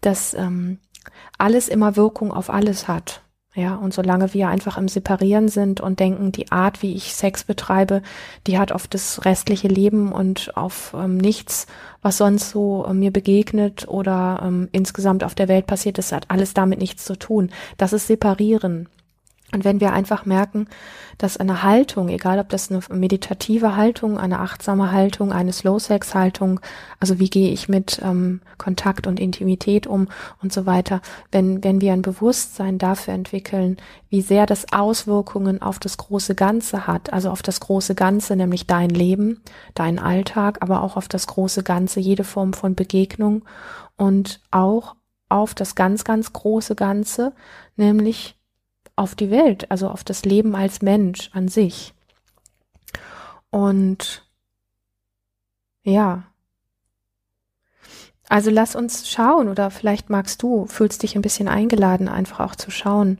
dass 0.00 0.34
ähm, 0.34 0.78
alles 1.38 1.68
immer 1.68 1.96
Wirkung 1.96 2.32
auf 2.32 2.50
alles 2.50 2.88
hat. 2.88 3.22
Ja, 3.54 3.74
und 3.74 3.92
solange 3.92 4.32
wir 4.32 4.48
einfach 4.48 4.78
im 4.78 4.86
Separieren 4.86 5.48
sind 5.48 5.80
und 5.80 5.98
denken, 5.98 6.30
die 6.30 6.52
Art, 6.52 6.82
wie 6.82 6.94
ich 6.94 7.14
Sex 7.14 7.42
betreibe, 7.42 8.00
die 8.46 8.58
hat 8.58 8.70
auf 8.70 8.86
das 8.86 9.24
restliche 9.24 9.66
Leben 9.66 10.12
und 10.12 10.56
auf 10.56 10.94
ähm, 10.96 11.18
nichts, 11.18 11.66
was 12.00 12.16
sonst 12.16 12.50
so 12.50 12.86
äh, 12.86 12.94
mir 12.94 13.10
begegnet 13.10 13.88
oder 13.88 14.40
ähm, 14.44 14.68
insgesamt 14.70 15.24
auf 15.24 15.34
der 15.34 15.48
Welt 15.48 15.66
passiert, 15.66 15.98
das 15.98 16.12
hat 16.12 16.26
alles 16.28 16.54
damit 16.54 16.78
nichts 16.78 17.04
zu 17.04 17.18
tun. 17.18 17.50
Das 17.76 17.92
ist 17.92 18.06
Separieren. 18.06 18.88
Und 19.52 19.64
wenn 19.64 19.80
wir 19.80 19.92
einfach 19.92 20.24
merken, 20.26 20.68
dass 21.18 21.36
eine 21.36 21.62
Haltung, 21.62 22.08
egal 22.08 22.38
ob 22.38 22.48
das 22.48 22.70
eine 22.70 22.80
meditative 22.88 23.76
Haltung, 23.76 24.16
eine 24.16 24.38
achtsame 24.38 24.92
Haltung, 24.92 25.32
eine 25.32 25.52
Slow-Sex-Haltung, 25.52 26.60
also 27.00 27.18
wie 27.18 27.28
gehe 27.28 27.50
ich 27.50 27.68
mit 27.68 28.00
ähm, 28.02 28.40
Kontakt 28.58 29.06
und 29.06 29.18
Intimität 29.18 29.86
um 29.86 30.08
und 30.42 30.52
so 30.52 30.66
weiter, 30.66 31.00
wenn, 31.32 31.64
wenn 31.64 31.80
wir 31.80 31.92
ein 31.92 32.02
Bewusstsein 32.02 32.78
dafür 32.78 33.14
entwickeln, 33.14 33.76
wie 34.08 34.22
sehr 34.22 34.46
das 34.46 34.72
Auswirkungen 34.72 35.60
auf 35.60 35.78
das 35.78 35.96
große 35.96 36.34
Ganze 36.34 36.86
hat, 36.86 37.12
also 37.12 37.30
auf 37.30 37.42
das 37.42 37.60
große 37.60 37.94
Ganze, 37.94 38.36
nämlich 38.36 38.66
dein 38.66 38.90
Leben, 38.90 39.42
dein 39.74 39.98
Alltag, 39.98 40.58
aber 40.60 40.82
auch 40.82 40.96
auf 40.96 41.08
das 41.08 41.26
große 41.26 41.62
Ganze, 41.62 42.00
jede 42.00 42.24
Form 42.24 42.52
von 42.52 42.74
Begegnung 42.74 43.44
und 43.96 44.40
auch 44.50 44.94
auf 45.28 45.54
das 45.54 45.74
ganz, 45.74 46.04
ganz 46.04 46.32
große 46.32 46.74
Ganze, 46.74 47.32
nämlich 47.76 48.39
auf 48.96 49.14
die 49.14 49.30
Welt, 49.30 49.70
also 49.70 49.88
auf 49.88 50.04
das 50.04 50.24
Leben 50.24 50.54
als 50.54 50.82
Mensch 50.82 51.30
an 51.32 51.48
sich. 51.48 51.94
Und 53.50 54.26
ja, 55.82 56.24
also 58.28 58.50
lass 58.50 58.76
uns 58.76 59.10
schauen 59.10 59.48
oder 59.48 59.70
vielleicht 59.70 60.08
magst 60.08 60.42
du, 60.42 60.66
fühlst 60.66 61.02
dich 61.02 61.16
ein 61.16 61.22
bisschen 61.22 61.48
eingeladen, 61.48 62.08
einfach 62.08 62.40
auch 62.40 62.54
zu 62.54 62.70
schauen, 62.70 63.18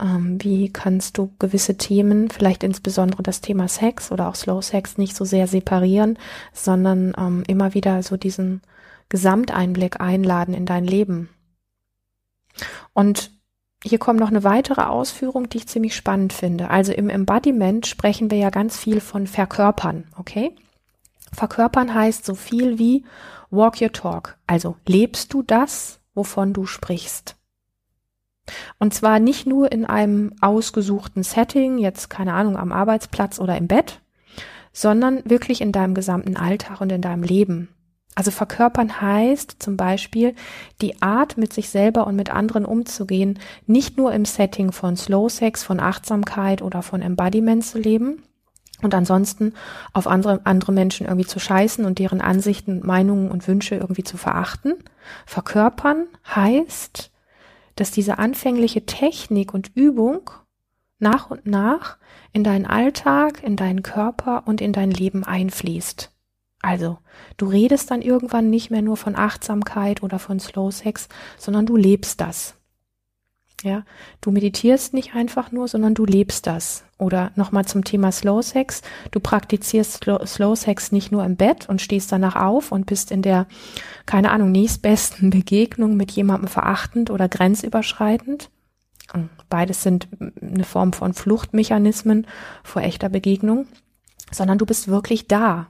ähm, 0.00 0.42
wie 0.42 0.72
kannst 0.72 1.16
du 1.18 1.32
gewisse 1.38 1.76
Themen, 1.76 2.28
vielleicht 2.30 2.64
insbesondere 2.64 3.22
das 3.22 3.40
Thema 3.40 3.68
Sex 3.68 4.10
oder 4.10 4.28
auch 4.28 4.34
Slow 4.34 4.60
Sex 4.62 4.98
nicht 4.98 5.14
so 5.14 5.24
sehr 5.24 5.46
separieren, 5.46 6.18
sondern 6.52 7.14
ähm, 7.16 7.44
immer 7.46 7.74
wieder 7.74 8.02
so 8.02 8.16
diesen 8.16 8.62
Gesamteinblick 9.08 10.00
einladen 10.00 10.54
in 10.54 10.66
dein 10.66 10.84
Leben. 10.84 11.28
Und 12.92 13.30
hier 13.84 13.98
kommt 13.98 14.20
noch 14.20 14.28
eine 14.28 14.44
weitere 14.44 14.82
Ausführung, 14.82 15.48
die 15.48 15.58
ich 15.58 15.68
ziemlich 15.68 15.94
spannend 15.94 16.32
finde. 16.32 16.70
Also 16.70 16.92
im 16.92 17.08
Embodiment 17.08 17.86
sprechen 17.86 18.30
wir 18.30 18.38
ja 18.38 18.50
ganz 18.50 18.76
viel 18.76 19.00
von 19.00 19.26
Verkörpern, 19.26 20.08
okay? 20.16 20.54
Verkörpern 21.32 21.94
heißt 21.94 22.24
so 22.24 22.34
viel 22.34 22.78
wie 22.78 23.04
walk 23.50 23.80
your 23.80 23.92
talk. 23.92 24.36
Also 24.46 24.76
lebst 24.86 25.32
du 25.32 25.42
das, 25.42 26.00
wovon 26.14 26.52
du 26.52 26.66
sprichst? 26.66 27.36
Und 28.78 28.94
zwar 28.94 29.20
nicht 29.20 29.46
nur 29.46 29.70
in 29.70 29.84
einem 29.84 30.34
ausgesuchten 30.40 31.22
Setting, 31.22 31.78
jetzt 31.78 32.08
keine 32.08 32.32
Ahnung, 32.32 32.56
am 32.56 32.72
Arbeitsplatz 32.72 33.38
oder 33.38 33.56
im 33.56 33.68
Bett, 33.68 34.00
sondern 34.72 35.22
wirklich 35.24 35.60
in 35.60 35.70
deinem 35.72 35.94
gesamten 35.94 36.36
Alltag 36.36 36.80
und 36.80 36.90
in 36.90 37.02
deinem 37.02 37.22
Leben. 37.22 37.68
Also 38.14 38.30
verkörpern 38.30 39.00
heißt 39.00 39.56
zum 39.62 39.76
Beispiel 39.76 40.34
die 40.80 41.00
Art, 41.02 41.38
mit 41.38 41.52
sich 41.52 41.68
selber 41.68 42.06
und 42.06 42.16
mit 42.16 42.30
anderen 42.30 42.64
umzugehen, 42.64 43.38
nicht 43.66 43.96
nur 43.96 44.12
im 44.12 44.24
Setting 44.24 44.72
von 44.72 44.96
Slow 44.96 45.28
Sex, 45.28 45.62
von 45.62 45.78
Achtsamkeit 45.78 46.62
oder 46.62 46.82
von 46.82 47.00
Embodiment 47.00 47.64
zu 47.64 47.78
leben 47.78 48.22
und 48.82 48.94
ansonsten 48.94 49.54
auf 49.92 50.06
andere, 50.06 50.40
andere 50.44 50.72
Menschen 50.72 51.06
irgendwie 51.06 51.26
zu 51.26 51.38
scheißen 51.38 51.84
und 51.84 51.98
deren 51.98 52.20
Ansichten, 52.20 52.84
Meinungen 52.84 53.30
und 53.30 53.46
Wünsche 53.48 53.74
irgendwie 53.74 54.04
zu 54.04 54.16
verachten. 54.16 54.74
Verkörpern 55.26 56.06
heißt, 56.34 57.10
dass 57.76 57.90
diese 57.90 58.18
anfängliche 58.18 58.86
Technik 58.86 59.54
und 59.54 59.74
Übung 59.76 60.30
nach 60.98 61.30
und 61.30 61.46
nach 61.46 61.98
in 62.32 62.44
deinen 62.44 62.66
Alltag, 62.66 63.42
in 63.42 63.56
deinen 63.56 63.82
Körper 63.82 64.42
und 64.46 64.60
in 64.60 64.72
dein 64.72 64.90
Leben 64.90 65.24
einfließt. 65.24 66.10
Also, 66.60 66.98
du 67.36 67.46
redest 67.46 67.90
dann 67.90 68.02
irgendwann 68.02 68.50
nicht 68.50 68.70
mehr 68.70 68.82
nur 68.82 68.96
von 68.96 69.14
Achtsamkeit 69.16 70.02
oder 70.02 70.18
von 70.18 70.40
Slow 70.40 70.72
Sex, 70.72 71.08
sondern 71.36 71.66
du 71.66 71.76
lebst 71.76 72.20
das. 72.20 72.54
Ja, 73.64 73.82
du 74.20 74.30
meditierst 74.30 74.94
nicht 74.94 75.14
einfach 75.14 75.50
nur, 75.50 75.66
sondern 75.66 75.94
du 75.94 76.04
lebst 76.04 76.46
das. 76.46 76.84
Oder 76.96 77.32
nochmal 77.34 77.64
zum 77.64 77.82
Thema 77.82 78.12
Slow 78.12 78.40
Sex. 78.40 78.82
Du 79.10 79.18
praktizierst 79.18 80.04
Slow 80.04 80.56
Sex 80.56 80.92
nicht 80.92 81.10
nur 81.10 81.24
im 81.24 81.36
Bett 81.36 81.68
und 81.68 81.82
stehst 81.82 82.12
danach 82.12 82.36
auf 82.36 82.70
und 82.70 82.86
bist 82.86 83.10
in 83.10 83.22
der, 83.22 83.46
keine 84.06 84.30
Ahnung, 84.30 84.52
nächstbesten 84.52 85.30
Begegnung 85.30 85.96
mit 85.96 86.12
jemandem 86.12 86.48
verachtend 86.48 87.10
oder 87.10 87.28
grenzüberschreitend. 87.28 88.50
Beides 89.48 89.82
sind 89.82 90.08
eine 90.40 90.64
Form 90.64 90.92
von 90.92 91.14
Fluchtmechanismen 91.14 92.26
vor 92.62 92.82
echter 92.82 93.08
Begegnung, 93.08 93.66
sondern 94.30 94.58
du 94.58 94.66
bist 94.66 94.88
wirklich 94.88 95.26
da. 95.26 95.66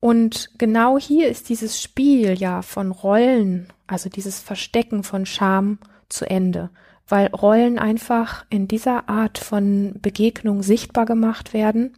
Und 0.00 0.50
genau 0.58 0.98
hier 0.98 1.28
ist 1.28 1.48
dieses 1.48 1.80
Spiel 1.82 2.38
ja 2.38 2.62
von 2.62 2.92
Rollen, 2.92 3.72
also 3.86 4.08
dieses 4.08 4.40
Verstecken 4.40 5.02
von 5.02 5.26
Scham 5.26 5.78
zu 6.08 6.28
Ende, 6.28 6.70
weil 7.08 7.26
Rollen 7.28 7.78
einfach 7.78 8.44
in 8.48 8.68
dieser 8.68 9.08
Art 9.08 9.38
von 9.38 9.94
Begegnung 10.00 10.62
sichtbar 10.62 11.04
gemacht 11.04 11.52
werden 11.52 11.96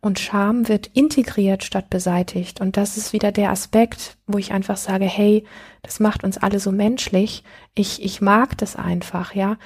und 0.00 0.18
Scham 0.18 0.68
wird 0.68 0.88
integriert 0.94 1.64
statt 1.64 1.90
beseitigt. 1.90 2.60
Und 2.60 2.76
das 2.76 2.96
ist 2.96 3.12
wieder 3.12 3.32
der 3.32 3.50
Aspekt, 3.50 4.16
wo 4.26 4.38
ich 4.38 4.52
einfach 4.52 4.76
sage, 4.76 5.04
hey, 5.04 5.44
das 5.82 6.00
macht 6.00 6.24
uns 6.24 6.38
alle 6.38 6.60
so 6.60 6.72
menschlich. 6.72 7.44
Ich, 7.74 8.02
ich 8.02 8.20
mag 8.20 8.56
das 8.58 8.76
einfach, 8.76 9.34
ja. 9.34 9.56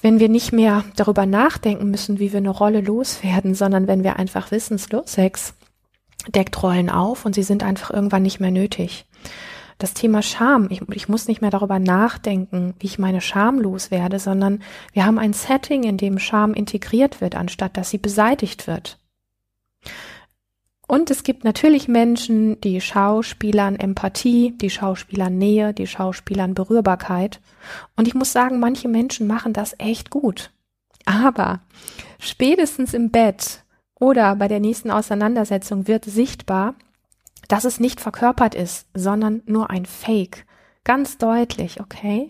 Wenn 0.00 0.20
wir 0.20 0.28
nicht 0.28 0.52
mehr 0.52 0.84
darüber 0.96 1.26
nachdenken 1.26 1.90
müssen, 1.90 2.20
wie 2.20 2.32
wir 2.32 2.38
eine 2.38 2.50
Rolle 2.50 2.80
loswerden, 2.80 3.54
sondern 3.54 3.88
wenn 3.88 4.04
wir 4.04 4.16
einfach 4.16 4.50
wissen, 4.52 4.78
Slow 4.78 5.02
Sex 5.06 5.54
deckt 6.28 6.62
Rollen 6.62 6.90
auf 6.90 7.24
und 7.24 7.34
sie 7.34 7.42
sind 7.42 7.62
einfach 7.62 7.90
irgendwann 7.90 8.22
nicht 8.22 8.40
mehr 8.40 8.50
nötig 8.50 9.06
das 9.78 9.94
Thema 9.94 10.22
Scham, 10.22 10.66
ich, 10.70 10.82
ich 10.92 11.08
muss 11.08 11.28
nicht 11.28 11.40
mehr 11.40 11.52
darüber 11.52 11.78
nachdenken, 11.78 12.74
wie 12.80 12.86
ich 12.86 12.98
meine 12.98 13.20
Scham 13.20 13.60
loswerde, 13.60 14.18
sondern 14.18 14.60
wir 14.92 15.06
haben 15.06 15.18
ein 15.18 15.32
Setting, 15.32 15.84
in 15.84 15.96
dem 15.96 16.18
Scham 16.18 16.52
integriert 16.52 17.20
wird, 17.20 17.36
anstatt 17.36 17.76
dass 17.76 17.90
sie 17.90 17.98
beseitigt 17.98 18.66
wird. 18.66 18.98
Und 20.88 21.10
es 21.10 21.22
gibt 21.22 21.44
natürlich 21.44 21.86
Menschen, 21.86 22.60
die 22.62 22.80
Schauspielern 22.80 23.76
Empathie, 23.76 24.54
die 24.56 24.70
Schauspielern 24.70 25.36
Nähe, 25.36 25.74
die 25.74 25.86
Schauspielern 25.86 26.54
Berührbarkeit. 26.54 27.40
Und 27.94 28.08
ich 28.08 28.14
muss 28.14 28.32
sagen, 28.32 28.58
manche 28.58 28.88
Menschen 28.88 29.26
machen 29.26 29.52
das 29.52 29.76
echt 29.78 30.10
gut. 30.10 30.50
Aber 31.04 31.60
spätestens 32.18 32.94
im 32.94 33.10
Bett 33.10 33.64
oder 34.00 34.36
bei 34.36 34.48
der 34.48 34.60
nächsten 34.60 34.90
Auseinandersetzung 34.90 35.86
wird 35.88 36.04
sichtbar, 36.04 36.74
dass 37.48 37.64
es 37.64 37.80
nicht 37.80 38.00
verkörpert 38.00 38.54
ist, 38.54 38.86
sondern 38.94 39.42
nur 39.46 39.70
ein 39.70 39.86
Fake. 39.86 40.46
Ganz 40.84 41.18
deutlich, 41.18 41.80
okay? 41.80 42.28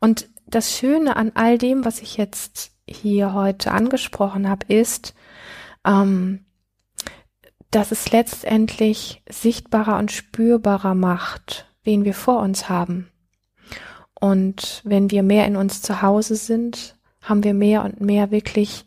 Und 0.00 0.28
das 0.46 0.76
Schöne 0.76 1.16
an 1.16 1.32
all 1.34 1.58
dem, 1.58 1.84
was 1.84 2.00
ich 2.00 2.16
jetzt 2.16 2.72
hier 2.88 3.32
heute 3.32 3.72
angesprochen 3.72 4.48
habe, 4.48 4.72
ist, 4.72 5.14
ähm, 5.84 6.44
dass 7.70 7.92
es 7.92 8.12
letztendlich 8.12 9.22
sichtbarer 9.28 9.98
und 9.98 10.12
spürbarer 10.12 10.94
macht, 10.94 11.66
wen 11.82 12.04
wir 12.04 12.14
vor 12.14 12.40
uns 12.40 12.68
haben. 12.68 13.10
Und 14.18 14.82
wenn 14.84 15.10
wir 15.10 15.22
mehr 15.22 15.46
in 15.46 15.56
uns 15.56 15.82
zu 15.82 16.00
Hause 16.02 16.36
sind, 16.36 16.96
haben 17.22 17.44
wir 17.44 17.54
mehr 17.54 17.84
und 17.84 18.00
mehr 18.00 18.30
wirklich 18.30 18.86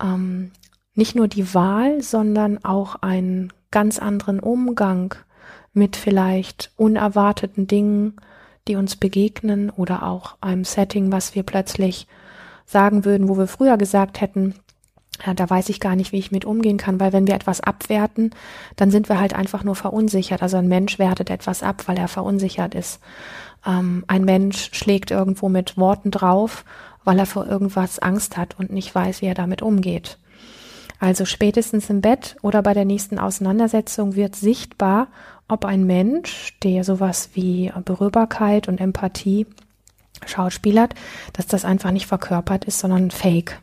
ähm, 0.00 0.52
nicht 0.98 1.14
nur 1.14 1.28
die 1.28 1.54
Wahl, 1.54 2.02
sondern 2.02 2.64
auch 2.64 2.96
einen 2.96 3.52
ganz 3.70 4.00
anderen 4.00 4.40
Umgang 4.40 5.14
mit 5.72 5.96
vielleicht 5.96 6.72
unerwarteten 6.76 7.68
Dingen, 7.68 8.16
die 8.66 8.74
uns 8.74 8.96
begegnen 8.96 9.70
oder 9.70 10.02
auch 10.02 10.36
einem 10.40 10.64
Setting, 10.64 11.12
was 11.12 11.36
wir 11.36 11.44
plötzlich 11.44 12.08
sagen 12.66 13.04
würden, 13.04 13.28
wo 13.28 13.38
wir 13.38 13.46
früher 13.46 13.76
gesagt 13.78 14.20
hätten, 14.20 14.54
ja, 15.24 15.34
da 15.34 15.48
weiß 15.48 15.68
ich 15.68 15.78
gar 15.78 15.94
nicht, 15.94 16.10
wie 16.10 16.18
ich 16.18 16.32
mit 16.32 16.44
umgehen 16.44 16.78
kann, 16.78 16.98
weil 16.98 17.12
wenn 17.12 17.28
wir 17.28 17.34
etwas 17.34 17.60
abwerten, 17.60 18.32
dann 18.74 18.90
sind 18.90 19.08
wir 19.08 19.20
halt 19.20 19.34
einfach 19.34 19.62
nur 19.62 19.76
verunsichert. 19.76 20.42
Also 20.42 20.56
ein 20.56 20.68
Mensch 20.68 20.98
wertet 20.98 21.30
etwas 21.30 21.62
ab, 21.62 21.84
weil 21.86 21.96
er 21.96 22.08
verunsichert 22.08 22.74
ist. 22.74 23.00
Ähm, 23.64 24.04
ein 24.08 24.24
Mensch 24.24 24.70
schlägt 24.72 25.12
irgendwo 25.12 25.48
mit 25.48 25.76
Worten 25.76 26.10
drauf, 26.10 26.64
weil 27.04 27.18
er 27.20 27.26
vor 27.26 27.46
irgendwas 27.46 28.00
Angst 28.00 28.36
hat 28.36 28.58
und 28.58 28.70
nicht 28.70 28.92
weiß, 28.92 29.22
wie 29.22 29.26
er 29.26 29.34
damit 29.34 29.62
umgeht. 29.62 30.18
Also 30.98 31.24
spätestens 31.24 31.90
im 31.90 32.00
Bett 32.00 32.36
oder 32.42 32.62
bei 32.62 32.74
der 32.74 32.84
nächsten 32.84 33.18
Auseinandersetzung 33.18 34.16
wird 34.16 34.34
sichtbar, 34.34 35.08
ob 35.46 35.64
ein 35.64 35.84
Mensch, 35.84 36.58
der 36.62 36.84
sowas 36.84 37.30
wie 37.34 37.72
Berührbarkeit 37.84 38.68
und 38.68 38.80
Empathie 38.80 39.46
schauspielert, 40.26 40.94
dass 41.32 41.46
das 41.46 41.64
einfach 41.64 41.92
nicht 41.92 42.06
verkörpert 42.06 42.64
ist, 42.64 42.80
sondern 42.80 43.10
fake. 43.10 43.60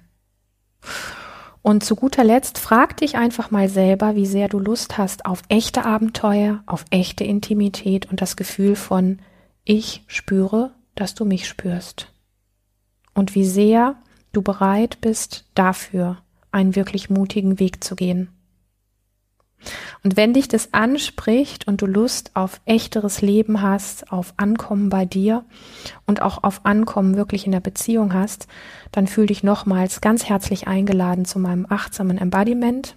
Und 1.61 1.83
zu 1.83 1.95
guter 1.95 2.23
Letzt 2.23 2.59
frag 2.59 2.97
dich 2.97 3.17
einfach 3.17 3.51
mal 3.51 3.69
selber, 3.69 4.15
wie 4.15 4.27
sehr 4.27 4.47
du 4.47 4.59
Lust 4.59 4.97
hast 4.97 5.25
auf 5.25 5.41
echte 5.49 5.83
Abenteuer, 5.83 6.61
auf 6.67 6.85
echte 6.91 7.23
Intimität 7.23 8.09
und 8.09 8.21
das 8.21 8.35
Gefühl 8.35 8.75
von 8.75 9.19
ich 9.63 10.03
spüre, 10.07 10.75
dass 10.93 11.15
du 11.15 11.25
mich 11.25 11.47
spürst. 11.47 12.11
Und 13.15 13.33
wie 13.33 13.45
sehr 13.45 13.95
du 14.31 14.43
bereit 14.43 14.99
bist 15.01 15.45
dafür, 15.55 16.17
einen 16.55 16.75
wirklich 16.75 17.09
mutigen 17.09 17.59
Weg 17.59 17.83
zu 17.83 17.95
gehen. 17.95 18.29
Und 20.03 20.15
wenn 20.15 20.33
dich 20.33 20.47
das 20.47 20.73
anspricht 20.73 21.67
und 21.67 21.81
du 21.81 21.85
Lust 21.85 22.31
auf 22.35 22.61
echteres 22.65 23.21
Leben 23.21 23.61
hast, 23.61 24.11
auf 24.11 24.33
Ankommen 24.37 24.89
bei 24.89 25.05
dir 25.05 25.43
und 26.05 26.21
auch 26.21 26.43
auf 26.43 26.65
Ankommen 26.65 27.17
wirklich 27.17 27.45
in 27.45 27.51
der 27.51 27.59
Beziehung 27.59 28.13
hast, 28.13 28.47
dann 28.91 29.07
fühl 29.07 29.25
dich 29.25 29.43
nochmals 29.43 30.01
ganz 30.01 30.25
herzlich 30.25 30.67
eingeladen 30.67 31.25
zu 31.25 31.39
meinem 31.39 31.65
achtsamen 31.67 32.17
Embodiment 32.17 32.95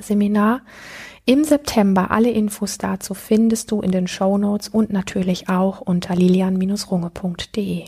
Seminar. 0.00 0.62
Im 1.26 1.44
September 1.44 2.10
alle 2.10 2.30
Infos 2.30 2.78
dazu 2.78 3.14
findest 3.14 3.70
du 3.70 3.80
in 3.80 3.92
den 3.92 4.08
Show 4.08 4.38
Notes 4.38 4.68
und 4.68 4.90
natürlich 4.90 5.48
auch 5.48 5.80
unter 5.80 6.16
lilian-runge.de. 6.16 7.84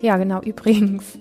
Ja, 0.00 0.16
genau, 0.16 0.40
übrigens. 0.42 1.18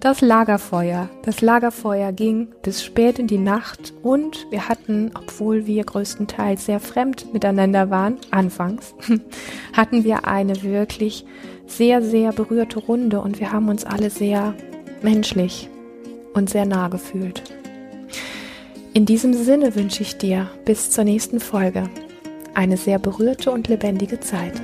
Das 0.00 0.22
Lagerfeuer. 0.22 1.10
Das 1.24 1.42
Lagerfeuer 1.42 2.12
ging 2.12 2.48
bis 2.62 2.82
spät 2.82 3.18
in 3.18 3.26
die 3.26 3.36
Nacht 3.36 3.92
und 4.02 4.46
wir 4.50 4.66
hatten, 4.66 5.10
obwohl 5.14 5.66
wir 5.66 5.84
größtenteils 5.84 6.64
sehr 6.64 6.80
fremd 6.80 7.34
miteinander 7.34 7.90
waren, 7.90 8.16
anfangs, 8.30 8.94
hatten 9.74 10.02
wir 10.04 10.26
eine 10.26 10.62
wirklich 10.62 11.26
sehr, 11.66 12.00
sehr 12.00 12.32
berührte 12.32 12.78
Runde 12.78 13.20
und 13.20 13.40
wir 13.40 13.52
haben 13.52 13.68
uns 13.68 13.84
alle 13.84 14.08
sehr 14.08 14.54
menschlich 15.02 15.68
und 16.32 16.48
sehr 16.48 16.64
nah 16.64 16.88
gefühlt. 16.88 17.42
In 18.94 19.04
diesem 19.04 19.34
Sinne 19.34 19.74
wünsche 19.74 20.02
ich 20.02 20.16
dir 20.16 20.48
bis 20.64 20.88
zur 20.88 21.04
nächsten 21.04 21.40
Folge 21.40 21.90
eine 22.54 22.78
sehr 22.78 22.98
berührte 22.98 23.50
und 23.50 23.68
lebendige 23.68 24.18
Zeit. 24.18 24.62